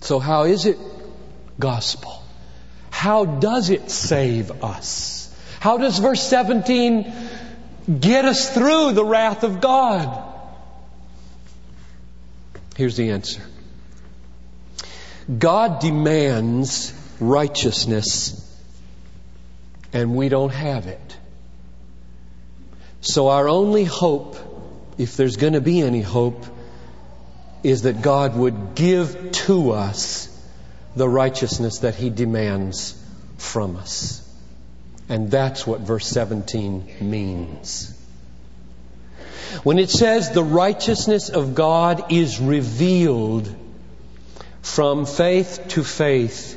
So 0.01 0.19
how 0.19 0.43
is 0.43 0.65
it 0.65 0.77
gospel? 1.59 2.23
How 2.97 3.25
does 3.25 3.69
it 3.69 3.91
save 3.91 4.63
us? 4.63 5.31
How 5.59 5.77
does 5.77 5.99
verse 5.99 6.23
17 6.23 7.13
get 7.99 8.25
us 8.25 8.51
through 8.51 8.93
the 8.93 9.05
wrath 9.05 9.43
of 9.43 9.61
God? 9.61 10.33
Here's 12.75 12.97
the 12.97 13.11
answer. 13.11 13.43
God 15.37 15.79
demands 15.79 16.91
righteousness 17.19 18.43
and 19.93 20.15
we 20.15 20.29
don't 20.29 20.53
have 20.53 20.87
it. 20.87 21.17
So 23.01 23.27
our 23.27 23.47
only 23.47 23.83
hope, 23.83 24.37
if 24.97 25.17
there's 25.17 25.37
going 25.37 25.53
to 25.53 25.61
be 25.61 25.81
any 25.83 26.01
hope, 26.01 26.43
is 27.61 27.83
that 27.83 28.01
God 28.01 28.35
would 28.35 28.73
give 28.73 29.33
to 29.45 29.73
us 29.73 30.33
the 30.97 31.07
righteousness 31.07 31.79
that 31.79 31.95
He 31.95 32.09
demands 32.09 33.01
from 33.37 33.75
us. 33.77 34.23
And 35.09 35.31
that's 35.31 35.65
what 35.65 35.81
verse 35.81 36.07
17 36.07 36.95
means. 37.01 37.93
When 39.63 39.79
it 39.79 39.89
says 39.89 40.31
the 40.31 40.43
righteousness 40.43 41.29
of 41.29 41.55
God 41.55 42.11
is 42.11 42.39
revealed 42.39 43.53
from 44.61 45.05
faith 45.05 45.63
to 45.69 45.83
faith, 45.83 46.55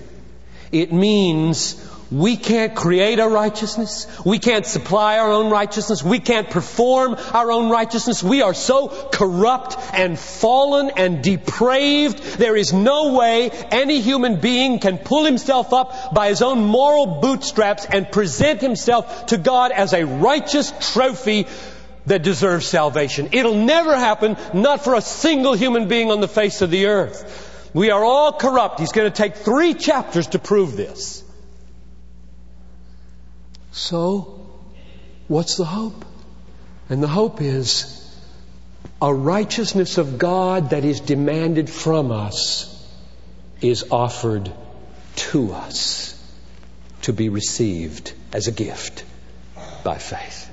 it 0.72 0.92
means 0.92 1.74
we 2.10 2.36
can't 2.36 2.74
create 2.74 3.20
our 3.20 3.30
righteousness. 3.30 4.06
We 4.24 4.40
can't 4.40 4.66
supply 4.66 5.18
our 5.18 5.30
own 5.30 5.48
righteousness. 5.50 6.02
We 6.02 6.18
can't 6.18 6.50
perform 6.50 7.16
our 7.32 7.52
own 7.52 7.70
righteousness. 7.70 8.22
We 8.22 8.42
are 8.42 8.54
so 8.54 8.88
corrupt 8.88 9.76
and 9.92 10.18
fallen 10.18 10.90
and 10.96 11.22
depraved. 11.22 12.18
There 12.20 12.56
is 12.56 12.72
no 12.72 13.14
way 13.14 13.50
any 13.50 14.00
human 14.00 14.40
being 14.40 14.80
can 14.80 14.98
pull 14.98 15.24
himself 15.24 15.72
up 15.72 16.12
by 16.12 16.28
his 16.28 16.42
own 16.42 16.64
moral 16.64 17.20
bootstraps 17.20 17.84
and 17.84 18.10
present 18.10 18.60
himself 18.60 19.26
to 19.26 19.38
God 19.38 19.70
as 19.70 19.92
a 19.92 20.04
righteous 20.04 20.72
trophy 20.92 21.46
that 22.06 22.24
deserves 22.24 22.66
salvation. 22.66 23.28
It'll 23.32 23.54
never 23.54 23.96
happen, 23.96 24.36
not 24.52 24.82
for 24.82 24.94
a 24.94 25.00
single 25.00 25.54
human 25.54 25.86
being 25.86 26.10
on 26.10 26.20
the 26.20 26.28
face 26.28 26.60
of 26.60 26.72
the 26.72 26.86
earth. 26.86 27.70
We 27.72 27.92
are 27.92 28.02
all 28.02 28.32
corrupt. 28.32 28.80
He's 28.80 28.90
going 28.90 29.08
to 29.08 29.16
take 29.16 29.36
three 29.36 29.74
chapters 29.74 30.26
to 30.28 30.40
prove 30.40 30.76
this. 30.76 31.22
So, 33.72 34.46
what's 35.28 35.56
the 35.56 35.64
hope? 35.64 36.04
And 36.88 37.02
the 37.02 37.08
hope 37.08 37.40
is 37.40 37.96
a 39.00 39.12
righteousness 39.14 39.98
of 39.98 40.18
God 40.18 40.70
that 40.70 40.84
is 40.84 41.00
demanded 41.00 41.70
from 41.70 42.10
us 42.10 42.66
is 43.60 43.86
offered 43.90 44.52
to 45.16 45.52
us 45.52 46.16
to 47.02 47.12
be 47.12 47.28
received 47.28 48.12
as 48.32 48.48
a 48.48 48.52
gift 48.52 49.04
by 49.84 49.98
faith. 49.98 50.48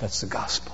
That's 0.00 0.20
the 0.20 0.26
gospel. 0.26 0.72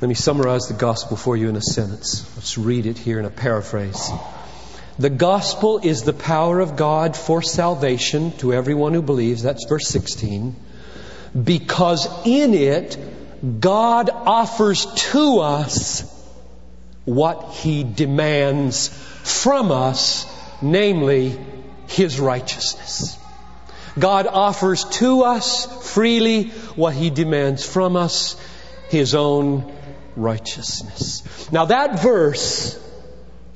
Let 0.00 0.08
me 0.08 0.14
summarize 0.14 0.68
the 0.68 0.74
gospel 0.74 1.16
for 1.16 1.36
you 1.36 1.48
in 1.48 1.56
a 1.56 1.62
sentence. 1.62 2.30
Let's 2.36 2.58
read 2.58 2.86
it 2.86 2.98
here 2.98 3.18
in 3.18 3.24
a 3.24 3.30
paraphrase. 3.30 4.10
The 4.98 5.10
gospel 5.10 5.80
is 5.82 6.02
the 6.02 6.14
power 6.14 6.60
of 6.60 6.76
God 6.76 7.16
for 7.16 7.42
salvation 7.42 8.32
to 8.38 8.54
everyone 8.54 8.94
who 8.94 9.02
believes. 9.02 9.42
That's 9.42 9.66
verse 9.66 9.88
16. 9.88 10.56
Because 11.44 12.08
in 12.24 12.54
it, 12.54 12.96
God 13.60 14.08
offers 14.08 14.86
to 15.12 15.40
us 15.40 16.10
what 17.04 17.52
He 17.52 17.84
demands 17.84 18.88
from 18.88 19.70
us, 19.70 20.26
namely 20.62 21.38
His 21.88 22.18
righteousness. 22.18 23.18
God 23.98 24.26
offers 24.26 24.84
to 24.84 25.24
us 25.24 25.92
freely 25.92 26.44
what 26.74 26.94
He 26.94 27.10
demands 27.10 27.66
from 27.66 27.96
us, 27.96 28.36
His 28.88 29.14
own 29.14 29.74
righteousness. 30.16 31.52
Now 31.52 31.66
that 31.66 32.02
verse 32.02 32.82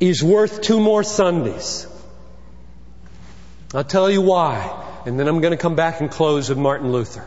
is 0.00 0.22
worth 0.22 0.62
two 0.62 0.80
more 0.80 1.04
Sundays. 1.04 1.86
I'll 3.74 3.84
tell 3.84 4.10
you 4.10 4.22
why, 4.22 5.02
and 5.06 5.20
then 5.20 5.28
I'm 5.28 5.40
going 5.40 5.52
to 5.52 5.58
come 5.58 5.76
back 5.76 6.00
and 6.00 6.10
close 6.10 6.48
with 6.48 6.58
Martin 6.58 6.90
Luther. 6.90 7.24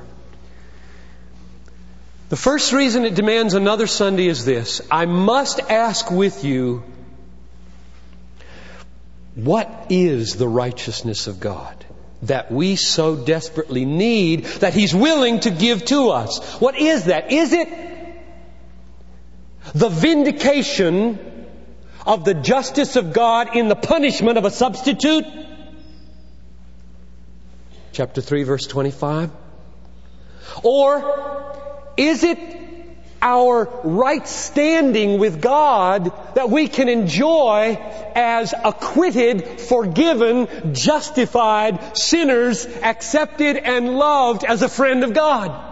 The 2.29 2.35
first 2.35 2.73
reason 2.73 3.05
it 3.05 3.13
demands 3.13 3.53
another 3.53 3.85
Sunday 3.85 4.27
is 4.27 4.43
this. 4.43 4.81
I 4.89 5.05
must 5.05 5.59
ask 5.59 6.09
with 6.09 6.43
you, 6.43 6.83
what 9.35 9.87
is 9.89 10.35
the 10.35 10.47
righteousness 10.47 11.27
of 11.27 11.39
God 11.39 11.85
that 12.23 12.51
we 12.51 12.75
so 12.75 13.15
desperately 13.15 13.85
need 13.85 14.45
that 14.61 14.73
He's 14.73 14.95
willing 14.95 15.41
to 15.41 15.51
give 15.51 15.85
to 15.85 16.09
us? 16.09 16.39
What 16.59 16.77
is 16.77 17.05
that? 17.05 17.31
Is 17.31 17.53
it 17.53 17.69
the 19.75 19.89
vindication 19.89 21.32
of 22.05 22.25
the 22.25 22.33
justice 22.33 22.95
of 22.95 23.13
God 23.13 23.55
in 23.55 23.67
the 23.67 23.75
punishment 23.75 24.37
of 24.37 24.45
a 24.45 24.51
substitute? 24.51 25.25
Chapter 27.91 28.21
3 28.21 28.43
verse 28.43 28.67
25. 28.67 29.31
Or 30.63 31.55
is 31.97 32.23
it 32.23 32.39
our 33.21 33.69
right 33.83 34.27
standing 34.27 35.17
with 35.17 35.41
God 35.41 36.11
that 36.35 36.49
we 36.49 36.67
can 36.67 36.89
enjoy 36.89 37.77
as 38.15 38.53
acquitted, 38.53 39.61
forgiven, 39.61 40.73
justified 40.73 41.97
sinners, 41.97 42.65
accepted 42.65 43.55
and 43.57 43.95
loved 43.95 44.43
as 44.43 44.61
a 44.61 44.69
friend 44.69 45.03
of 45.03 45.13
God? 45.13 45.71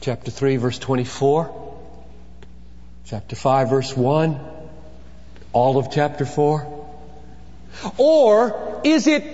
Chapter 0.00 0.30
3 0.30 0.56
verse 0.56 0.78
24. 0.78 1.57
Chapter 3.08 3.36
5 3.36 3.70
verse 3.70 3.96
1. 3.96 4.38
All 5.54 5.78
of 5.78 5.90
chapter 5.90 6.26
4. 6.26 6.86
Or 7.96 8.80
is 8.84 9.06
it 9.06 9.24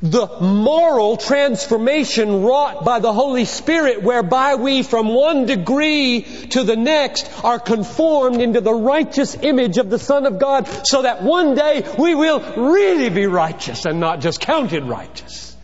the 0.00 0.26
moral 0.40 1.18
transformation 1.18 2.42
wrought 2.42 2.82
by 2.82 3.00
the 3.00 3.12
Holy 3.12 3.44
Spirit 3.44 4.02
whereby 4.02 4.54
we 4.54 4.82
from 4.82 5.08
one 5.08 5.44
degree 5.44 6.22
to 6.50 6.62
the 6.62 6.76
next 6.76 7.30
are 7.44 7.58
conformed 7.58 8.40
into 8.40 8.62
the 8.62 8.72
righteous 8.72 9.34
image 9.34 9.76
of 9.76 9.90
the 9.90 9.98
Son 9.98 10.24
of 10.24 10.38
God 10.38 10.66
so 10.86 11.02
that 11.02 11.22
one 11.22 11.54
day 11.54 11.86
we 11.98 12.14
will 12.14 12.40
really 12.56 13.10
be 13.10 13.26
righteous 13.26 13.84
and 13.84 14.00
not 14.00 14.20
just 14.20 14.40
counted 14.40 14.84
righteous? 14.84 15.54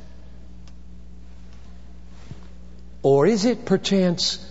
Or 3.03 3.26
is 3.26 3.46
it 3.46 3.64
perchance 3.64 4.46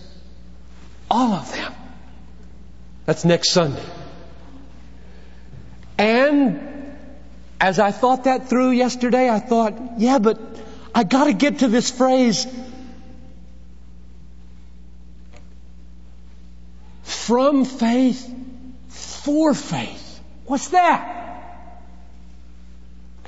all 1.08 1.34
of 1.34 1.52
them? 1.52 1.72
That's 3.10 3.24
next 3.24 3.50
Sunday. 3.50 3.82
And 5.98 6.94
as 7.60 7.80
I 7.80 7.90
thought 7.90 8.22
that 8.22 8.48
through 8.48 8.70
yesterday, 8.70 9.28
I 9.28 9.40
thought, 9.40 9.74
yeah, 9.98 10.20
but 10.20 10.38
I 10.94 11.02
gotta 11.02 11.32
get 11.32 11.58
to 11.58 11.66
this 11.66 11.90
phrase. 11.90 12.46
From 17.02 17.64
faith 17.64 18.32
for 18.90 19.54
faith. 19.54 20.20
What's 20.44 20.68
that? 20.68 21.82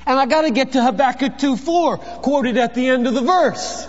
And 0.05 0.17
I 0.17 0.27
gotta 0.27 0.51
get 0.51 0.71
to 0.71 0.81
Habakkuk 0.81 1.39
2 1.39 1.57
4, 1.57 1.97
quoted 1.97 2.55
at 2.55 2.73
the 2.73 2.87
end 2.87 3.05
of 3.05 3.15
the 3.15 3.21
verse. 3.21 3.85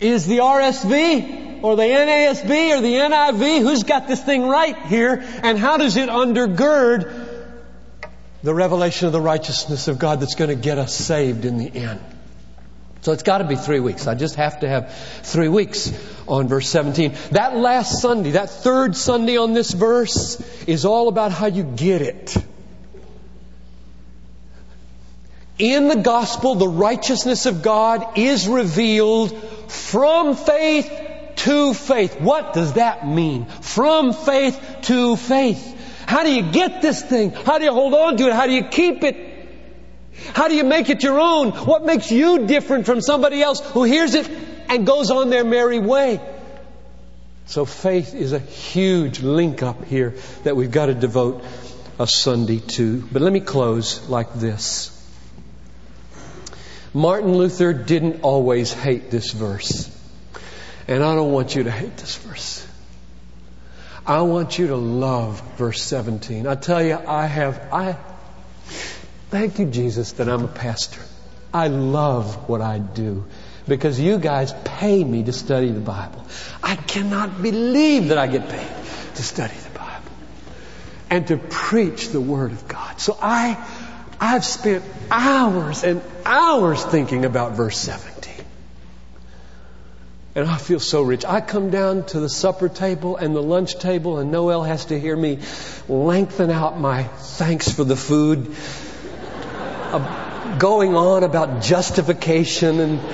Is 0.00 0.26
the 0.26 0.40
RSV 0.40 1.43
or 1.64 1.76
the 1.76 1.82
NASB 1.82 2.76
or 2.76 2.82
the 2.82 2.92
NIV, 2.92 3.62
who's 3.62 3.84
got 3.84 4.06
this 4.06 4.22
thing 4.22 4.46
right 4.46 4.76
here, 4.84 5.24
and 5.42 5.58
how 5.58 5.78
does 5.78 5.96
it 5.96 6.10
undergird 6.10 7.26
the 8.42 8.54
revelation 8.54 9.06
of 9.06 9.14
the 9.14 9.20
righteousness 9.20 9.88
of 9.88 9.98
God 9.98 10.20
that's 10.20 10.34
going 10.34 10.50
to 10.50 10.56
get 10.56 10.76
us 10.76 10.94
saved 10.94 11.46
in 11.46 11.56
the 11.56 11.74
end. 11.74 12.00
So 13.00 13.12
it's 13.12 13.22
got 13.22 13.38
to 13.38 13.44
be 13.44 13.56
three 13.56 13.80
weeks. 13.80 14.06
I 14.06 14.14
just 14.14 14.34
have 14.34 14.60
to 14.60 14.68
have 14.68 14.94
three 15.22 15.48
weeks 15.48 15.90
on 16.28 16.48
verse 16.48 16.68
17. 16.68 17.14
That 17.30 17.56
last 17.56 17.98
Sunday, 17.98 18.32
that 18.32 18.50
third 18.50 18.94
Sunday 18.94 19.38
on 19.38 19.54
this 19.54 19.72
verse 19.72 20.38
is 20.66 20.84
all 20.84 21.08
about 21.08 21.32
how 21.32 21.46
you 21.46 21.62
get 21.62 22.02
it. 22.02 22.36
In 25.58 25.88
the 25.88 25.96
gospel, 25.96 26.56
the 26.56 26.68
righteousness 26.68 27.46
of 27.46 27.62
God 27.62 28.18
is 28.18 28.46
revealed 28.48 29.34
from 29.70 30.36
faith 30.36 31.03
to 31.44 31.74
faith. 31.74 32.18
What 32.20 32.54
does 32.54 32.72
that 32.74 33.06
mean? 33.06 33.44
From 33.46 34.14
faith 34.14 34.58
to 34.82 35.14
faith. 35.16 35.72
How 36.06 36.22
do 36.22 36.32
you 36.34 36.50
get 36.50 36.80
this 36.80 37.02
thing? 37.02 37.32
How 37.32 37.58
do 37.58 37.64
you 37.64 37.72
hold 37.72 37.92
on 37.92 38.16
to 38.16 38.28
it? 38.28 38.32
How 38.32 38.46
do 38.46 38.52
you 38.52 38.64
keep 38.64 39.04
it? 39.04 39.16
How 40.32 40.48
do 40.48 40.54
you 40.54 40.64
make 40.64 40.88
it 40.88 41.02
your 41.02 41.20
own? 41.20 41.50
What 41.50 41.84
makes 41.84 42.10
you 42.10 42.46
different 42.46 42.86
from 42.86 43.02
somebody 43.02 43.42
else 43.42 43.60
who 43.60 43.84
hears 43.84 44.14
it 44.14 44.26
and 44.70 44.86
goes 44.86 45.10
on 45.10 45.28
their 45.28 45.44
merry 45.44 45.78
way? 45.78 46.18
So 47.46 47.66
faith 47.66 48.14
is 48.14 48.32
a 48.32 48.38
huge 48.38 49.20
link 49.20 49.62
up 49.62 49.84
here 49.84 50.14
that 50.44 50.56
we've 50.56 50.70
got 50.70 50.86
to 50.86 50.94
devote 50.94 51.44
a 51.98 52.06
Sunday 52.06 52.60
to. 52.60 53.02
But 53.12 53.20
let 53.20 53.32
me 53.32 53.40
close 53.40 54.08
like 54.08 54.32
this. 54.32 54.90
Martin 56.94 57.34
Luther 57.34 57.74
didn't 57.74 58.22
always 58.22 58.72
hate 58.72 59.10
this 59.10 59.32
verse. 59.32 59.93
And 60.86 61.02
I 61.02 61.14
don't 61.14 61.32
want 61.32 61.54
you 61.54 61.64
to 61.64 61.70
hate 61.70 61.96
this 61.96 62.16
verse. 62.16 62.66
I 64.06 64.20
want 64.22 64.58
you 64.58 64.66
to 64.68 64.76
love 64.76 65.40
verse 65.56 65.80
17. 65.80 66.46
I 66.46 66.54
tell 66.56 66.82
you, 66.82 66.98
I 67.06 67.26
have, 67.26 67.72
I, 67.72 67.96
thank 69.30 69.58
you, 69.58 69.66
Jesus, 69.66 70.12
that 70.12 70.28
I'm 70.28 70.44
a 70.44 70.48
pastor. 70.48 71.00
I 71.54 71.68
love 71.68 72.48
what 72.48 72.60
I 72.60 72.78
do 72.78 73.24
because 73.66 73.98
you 73.98 74.18
guys 74.18 74.52
pay 74.64 75.02
me 75.02 75.22
to 75.24 75.32
study 75.32 75.70
the 75.70 75.80
Bible. 75.80 76.24
I 76.62 76.76
cannot 76.76 77.42
believe 77.42 78.08
that 78.08 78.18
I 78.18 78.26
get 78.26 78.48
paid 78.48 78.68
to 79.14 79.22
study 79.22 79.54
the 79.54 79.78
Bible 79.78 80.12
and 81.08 81.26
to 81.28 81.38
preach 81.38 82.08
the 82.08 82.20
Word 82.20 82.52
of 82.52 82.68
God. 82.68 83.00
So 83.00 83.16
I, 83.22 83.56
I've 84.20 84.44
spent 84.44 84.84
hours 85.10 85.82
and 85.82 86.02
hours 86.26 86.84
thinking 86.84 87.24
about 87.24 87.52
verse 87.52 87.78
7. 87.78 88.13
And 90.36 90.48
I 90.48 90.56
feel 90.56 90.80
so 90.80 91.02
rich. 91.02 91.24
I 91.24 91.40
come 91.40 91.70
down 91.70 92.06
to 92.06 92.18
the 92.18 92.28
supper 92.28 92.68
table 92.68 93.16
and 93.16 93.36
the 93.36 93.42
lunch 93.42 93.78
table, 93.78 94.18
and 94.18 94.32
Noel 94.32 94.64
has 94.64 94.86
to 94.86 94.98
hear 94.98 95.16
me 95.16 95.38
lengthen 95.88 96.50
out 96.50 96.80
my 96.80 97.04
thanks 97.04 97.70
for 97.70 97.84
the 97.84 97.94
food, 97.94 98.52
uh, 99.92 100.58
going 100.58 100.96
on 100.96 101.22
about 101.22 101.62
justification 101.62 102.80
and. 102.80 102.98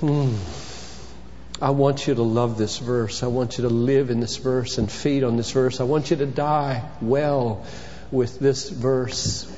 hmm. 0.00 0.34
I 1.62 1.70
want 1.70 2.06
you 2.06 2.14
to 2.14 2.22
love 2.22 2.58
this 2.58 2.78
verse. 2.78 3.22
I 3.22 3.28
want 3.28 3.56
you 3.56 3.62
to 3.62 3.70
live 3.70 4.10
in 4.10 4.20
this 4.20 4.36
verse 4.36 4.78
and 4.78 4.90
feed 4.90 5.22
on 5.22 5.36
this 5.36 5.52
verse. 5.52 5.80
I 5.80 5.84
want 5.84 6.10
you 6.10 6.16
to 6.16 6.26
die 6.26 6.82
well 7.00 7.64
with 8.10 8.38
this 8.38 8.68
verse. 8.68 9.50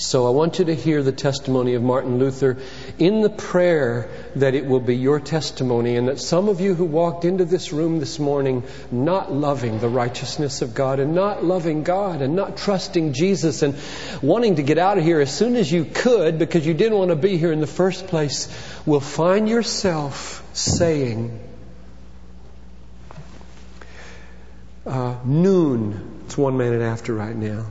So 0.00 0.28
I 0.28 0.30
want 0.30 0.60
you 0.60 0.66
to 0.66 0.76
hear 0.76 1.02
the 1.02 1.10
testimony 1.10 1.74
of 1.74 1.82
Martin 1.82 2.20
Luther 2.20 2.56
in 3.00 3.20
the 3.20 3.28
prayer 3.28 4.08
that 4.36 4.54
it 4.54 4.64
will 4.64 4.78
be 4.78 4.96
your 4.96 5.18
testimony 5.18 5.96
and 5.96 6.06
that 6.06 6.20
some 6.20 6.48
of 6.48 6.60
you 6.60 6.76
who 6.76 6.84
walked 6.84 7.24
into 7.24 7.44
this 7.44 7.72
room 7.72 7.98
this 7.98 8.20
morning 8.20 8.62
not 8.92 9.32
loving 9.32 9.80
the 9.80 9.88
righteousness 9.88 10.62
of 10.62 10.72
God 10.72 11.00
and 11.00 11.16
not 11.16 11.44
loving 11.44 11.82
God 11.82 12.22
and 12.22 12.36
not 12.36 12.58
trusting 12.58 13.12
Jesus 13.12 13.62
and 13.62 13.74
wanting 14.22 14.54
to 14.56 14.62
get 14.62 14.78
out 14.78 14.98
of 14.98 15.04
here 15.04 15.20
as 15.20 15.36
soon 15.36 15.56
as 15.56 15.70
you 15.70 15.84
could 15.84 16.38
because 16.38 16.64
you 16.64 16.74
didn't 16.74 16.96
want 16.96 17.10
to 17.10 17.16
be 17.16 17.36
here 17.36 17.50
in 17.50 17.60
the 17.60 17.66
first 17.66 18.06
place 18.06 18.46
will 18.86 19.00
find 19.00 19.48
yourself 19.48 20.48
saying, 20.52 21.40
uh, 24.86 25.16
noon, 25.24 26.22
it's 26.24 26.38
one 26.38 26.56
minute 26.56 26.82
after 26.82 27.12
right 27.12 27.34
now, 27.34 27.66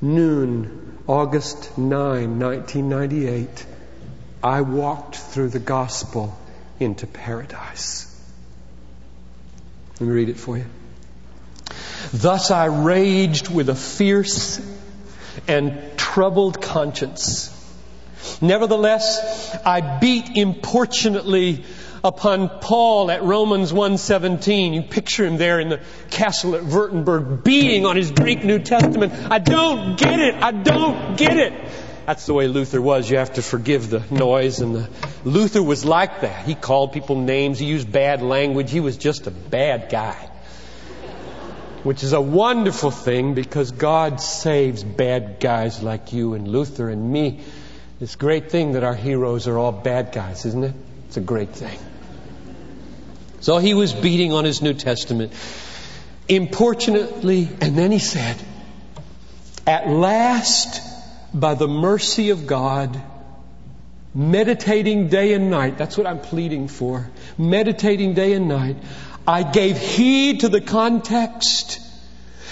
noon, 0.00 0.91
August 1.06 1.76
9, 1.76 2.38
1998, 2.38 3.66
I 4.42 4.60
walked 4.60 5.16
through 5.16 5.48
the 5.48 5.58
gospel 5.58 6.38
into 6.78 7.06
paradise. 7.06 8.08
Let 9.94 10.08
me 10.08 10.14
read 10.14 10.28
it 10.28 10.36
for 10.36 10.58
you. 10.58 10.66
Thus 12.12 12.50
I 12.50 12.66
raged 12.66 13.48
with 13.48 13.68
a 13.68 13.74
fierce 13.74 14.60
and 15.48 15.80
troubled 15.96 16.60
conscience. 16.62 17.48
Nevertheless, 18.40 19.56
I 19.64 19.98
beat 19.98 20.36
importunately 20.36 21.64
upon 22.04 22.48
Paul 22.60 23.10
at 23.10 23.22
Romans 23.22 23.72
1:17. 23.72 24.74
You 24.74 24.82
picture 24.82 25.24
him 25.24 25.36
there 25.36 25.60
in 25.60 25.68
the 25.68 25.80
castle 26.10 26.54
at 26.54 26.64
Wittenberg 26.64 27.44
beating 27.44 27.86
on 27.86 27.96
his 27.96 28.10
Greek 28.10 28.44
New 28.44 28.58
Testament. 28.58 29.12
I 29.30 29.38
don't 29.38 29.98
get 29.98 30.18
it. 30.18 30.34
I 30.34 30.50
don't 30.50 31.16
get 31.16 31.36
it. 31.36 31.52
That's 32.06 32.26
the 32.26 32.34
way 32.34 32.48
Luther 32.48 32.82
was. 32.82 33.08
You 33.08 33.18
have 33.18 33.34
to 33.34 33.42
forgive 33.42 33.88
the 33.88 34.02
noise 34.10 34.60
and 34.60 34.74
the 34.74 34.88
Luther 35.24 35.62
was 35.62 35.84
like 35.84 36.22
that. 36.22 36.44
He 36.44 36.54
called 36.54 36.92
people 36.92 37.16
names. 37.16 37.60
He 37.60 37.66
used 37.66 37.90
bad 37.90 38.22
language. 38.22 38.70
He 38.70 38.80
was 38.80 38.96
just 38.96 39.28
a 39.28 39.30
bad 39.30 39.88
guy. 39.88 40.16
Which 41.84 42.02
is 42.02 42.12
a 42.12 42.20
wonderful 42.20 42.90
thing 42.90 43.34
because 43.34 43.70
God 43.72 44.20
saves 44.20 44.84
bad 44.84 45.38
guys 45.40 45.82
like 45.82 46.12
you 46.12 46.34
and 46.34 46.46
Luther 46.48 46.88
and 46.88 47.12
me. 47.12 47.40
It's 48.00 48.14
a 48.14 48.18
great 48.18 48.50
thing 48.50 48.72
that 48.72 48.82
our 48.82 48.94
heroes 48.94 49.46
are 49.46 49.58
all 49.58 49.72
bad 49.72 50.10
guys, 50.12 50.44
isn't 50.44 50.64
it? 50.64 50.74
It's 51.06 51.16
a 51.16 51.20
great 51.20 51.54
thing. 51.54 51.78
So 53.42 53.58
he 53.58 53.74
was 53.74 53.92
beating 53.92 54.32
on 54.32 54.44
his 54.44 54.62
New 54.62 54.72
Testament. 54.72 55.32
Importunately, 56.28 57.48
and 57.60 57.76
then 57.76 57.90
he 57.90 57.98
said, 57.98 58.36
At 59.66 59.88
last, 59.88 60.80
by 61.34 61.54
the 61.54 61.66
mercy 61.66 62.30
of 62.30 62.46
God, 62.46 63.02
meditating 64.14 65.08
day 65.08 65.32
and 65.34 65.50
night, 65.50 65.76
that's 65.76 65.98
what 65.98 66.06
I'm 66.06 66.20
pleading 66.20 66.68
for, 66.68 67.10
meditating 67.36 68.14
day 68.14 68.32
and 68.34 68.46
night, 68.46 68.76
I 69.26 69.42
gave 69.42 69.76
heed 69.76 70.40
to 70.40 70.48
the 70.48 70.60
context 70.60 71.80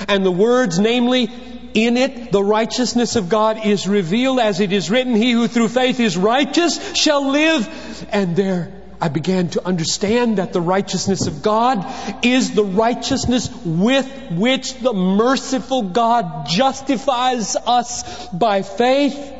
and 0.09 0.27
the 0.27 0.33
words, 0.33 0.81
namely, 0.81 1.31
in 1.73 1.97
it 1.99 2.33
the 2.33 2.43
righteousness 2.43 3.15
of 3.15 3.29
God 3.29 3.65
is 3.65 3.87
revealed 3.87 4.41
as 4.41 4.59
it 4.59 4.73
is 4.73 4.91
written, 4.91 5.15
He 5.15 5.31
who 5.31 5.47
through 5.47 5.69
faith 5.69 6.01
is 6.01 6.17
righteous 6.17 6.97
shall 6.97 7.31
live. 7.31 8.09
And 8.11 8.35
there 8.35 8.80
I 9.01 9.09
began 9.09 9.49
to 9.51 9.67
understand 9.67 10.39
that 10.39 10.53
the 10.53 10.61
righteousness 10.61 11.27
of 11.27 11.43
God 11.43 11.87
is 12.23 12.53
the 12.53 12.65
righteousness 12.65 13.49
with 13.65 14.07
which 14.33 14.75
the 14.75 14.93
merciful 14.93 15.83
God 15.83 16.47
justifies 16.47 17.57
us 17.57 18.29
by 18.29 18.61
faith. 18.61 19.35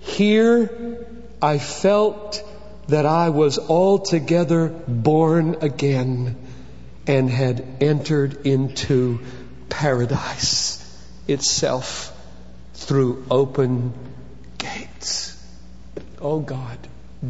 Here 0.00 1.06
I 1.40 1.58
felt 1.58 2.42
that 2.88 3.06
I 3.06 3.28
was 3.28 3.58
altogether 3.58 4.68
born 4.68 5.58
again 5.60 6.36
and 7.06 7.30
had 7.30 7.64
entered 7.80 8.46
into 8.46 9.20
paradise 9.68 10.80
itself 11.28 12.10
through 12.74 13.24
open 13.30 13.94
gates. 14.58 15.40
Oh 16.20 16.40
God, 16.40 16.78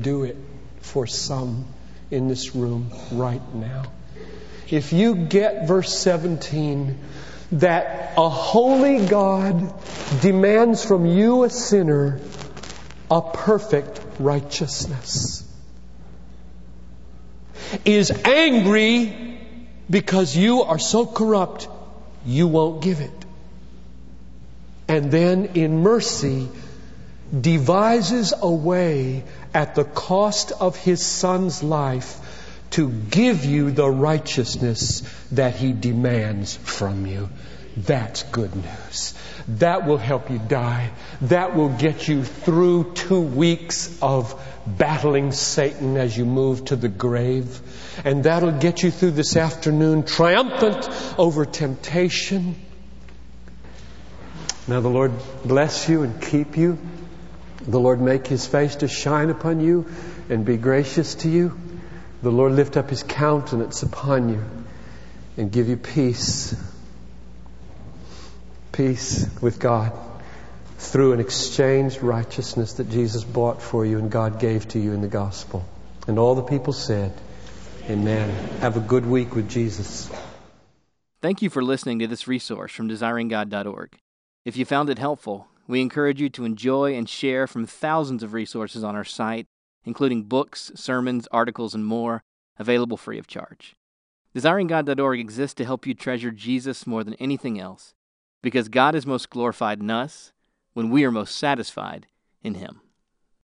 do 0.01 0.25
it 0.25 0.37
for 0.95 1.09
some 1.09 1.67
in 2.13 2.29
this 2.29 2.55
room 2.55 2.89
right 3.11 3.43
now. 3.53 3.83
If 4.71 4.93
you 4.93 5.17
get 5.17 5.67
verse 5.67 5.93
17, 5.93 6.97
that 7.51 8.13
a 8.17 8.29
holy 8.29 9.05
God 9.05 9.75
demands 10.21 10.85
from 10.85 11.05
you, 11.05 11.43
a 11.43 11.51
sinner, 11.51 12.21
a 13.11 13.21
perfect 13.21 14.01
righteousness, 14.21 15.43
is 17.85 18.13
angry 18.25 19.41
because 19.91 20.37
you 20.37 20.63
are 20.63 20.79
so 20.79 21.07
corrupt, 21.07 21.67
you 22.25 22.47
won't 22.47 22.85
give 22.85 23.01
it. 23.01 23.25
And 24.87 25.11
then 25.11 25.47
in 25.57 25.83
mercy, 25.83 26.49
devises 27.41 28.33
a 28.41 28.51
way 28.51 29.25
at 29.55 29.75
the 29.77 29.85
cost 29.85 30.53
of 30.53 30.77
his 30.77 31.05
son's 31.05 31.63
life 31.63 32.19
to 32.71 32.91
give 32.91 33.45
you 33.45 33.71
the 33.71 33.89
righteousness 33.89 35.03
that 35.31 35.55
he 35.55 35.73
demands 35.73 36.57
from 36.57 37.07
you. 37.07 37.29
That's 37.77 38.23
good 38.25 38.55
news. 38.55 39.15
That 39.49 39.87
will 39.87 39.99
help 39.99 40.31
you 40.31 40.39
die. 40.39 40.91
That 41.23 41.55
will 41.55 41.69
get 41.69 42.09
you 42.09 42.25
through 42.25 42.95
two 42.95 43.21
weeks 43.21 43.97
of 44.01 44.41
battling 44.67 45.33
Satan 45.33 45.97
as 45.97 46.17
you 46.17 46.25
move 46.25 46.65
to 46.67 46.77
the 46.77 46.89
grave. 46.89 47.61
And 48.05 48.25
that'll 48.25 48.59
get 48.59 48.83
you 48.83 48.91
through 48.91 49.13
this 49.13 49.37
afternoon 49.37 50.05
triumphant 50.05 50.89
over 51.19 51.45
temptation. 51.45 52.57
Now 54.67 54.81
the 54.81 54.89
Lord 54.89 55.13
bless 55.45 55.89
you 55.89 56.03
and 56.03 56.23
keep 56.23 56.57
you. 56.57 56.79
The 57.67 57.81
Lord 57.81 58.01
make 58.01 58.27
his 58.27 58.47
face 58.47 58.77
to 58.77 58.89
shine 58.89 59.31
upon 59.31 59.61
you 59.61 59.87
and 60.29 60.45
be 60.45 60.57
gracious 60.57 61.15
to 61.17 61.29
you. 61.29 61.59
The 62.23 62.31
Lord 62.31 62.53
lift 62.53 62.77
up 62.77 62.91
his 62.91 63.03
countenance 63.03 63.83
upon 63.83 64.29
you 64.29 64.43
and 65.37 65.51
give 65.51 65.69
you 65.69 65.77
peace. 65.77 66.55
Peace 68.73 69.29
with 69.41 69.59
God 69.59 69.93
through 70.79 71.13
an 71.13 71.21
exchanged 71.21 72.03
righteousness 72.03 72.75
that 72.75 72.91
Jesus 72.91 73.25
bought 73.25 73.63
for 73.63 73.87
you 73.87 73.99
and 73.99 74.11
God 74.11 74.39
gave 74.39 74.69
to 74.69 74.79
you 74.79 74.93
in 74.93 75.01
the 75.01 75.09
gospel. 75.09 75.65
And 76.07 76.19
all 76.19 76.35
the 76.35 76.43
people 76.43 76.73
said, 76.73 77.13
Amen. 77.89 78.31
Have 78.61 78.77
a 78.77 78.81
good 78.81 79.07
week 79.07 79.35
with 79.35 79.49
Jesus. 79.49 80.11
Thank 81.21 81.43
you 81.43 81.51
for 81.51 81.63
listening 81.63 81.99
to 82.01 82.07
this 82.07 82.29
resource 82.29 82.73
from 82.73 82.89
desiringgod.org. 82.89 83.99
If 84.45 84.57
you 84.57 84.65
found 84.65 84.91
it 84.91 84.99
helpful, 84.99 85.49
we 85.67 85.81
encourage 85.81 86.21
you 86.21 86.29
to 86.31 86.45
enjoy 86.45 86.95
and 86.95 87.09
share 87.09 87.47
from 87.47 87.67
thousands 87.67 88.23
of 88.23 88.33
resources 88.33 88.85
on 88.85 88.95
our 88.95 89.05
site, 89.05 89.47
including 89.85 90.25
books, 90.25 90.71
sermons, 90.75 91.27
articles, 91.31 91.75
and 91.75 91.85
more, 91.85 92.23
available 92.59 92.97
free 92.97 93.19
of 93.19 93.27
charge. 93.27 93.77
DesiringGod.org 94.35 95.21
exists 95.21 95.55
to 95.55 95.65
help 95.65 95.87
you 95.87 95.95
treasure 95.95 96.31
Jesus 96.31 96.87
more 96.87 97.05
than 97.05 97.15
anything 97.15 97.59
else, 97.59 97.95
because 98.43 98.69
God 98.69 98.95
is 98.95 99.07
most 99.07 99.31
glorified 99.31 99.81
in 99.81 99.91
us 99.91 100.33
when 100.73 100.91
we 100.91 101.05
are 101.05 101.11
most 101.11 101.37
satisfied 101.37 102.07
in 102.43 102.55
Him. 102.55 102.81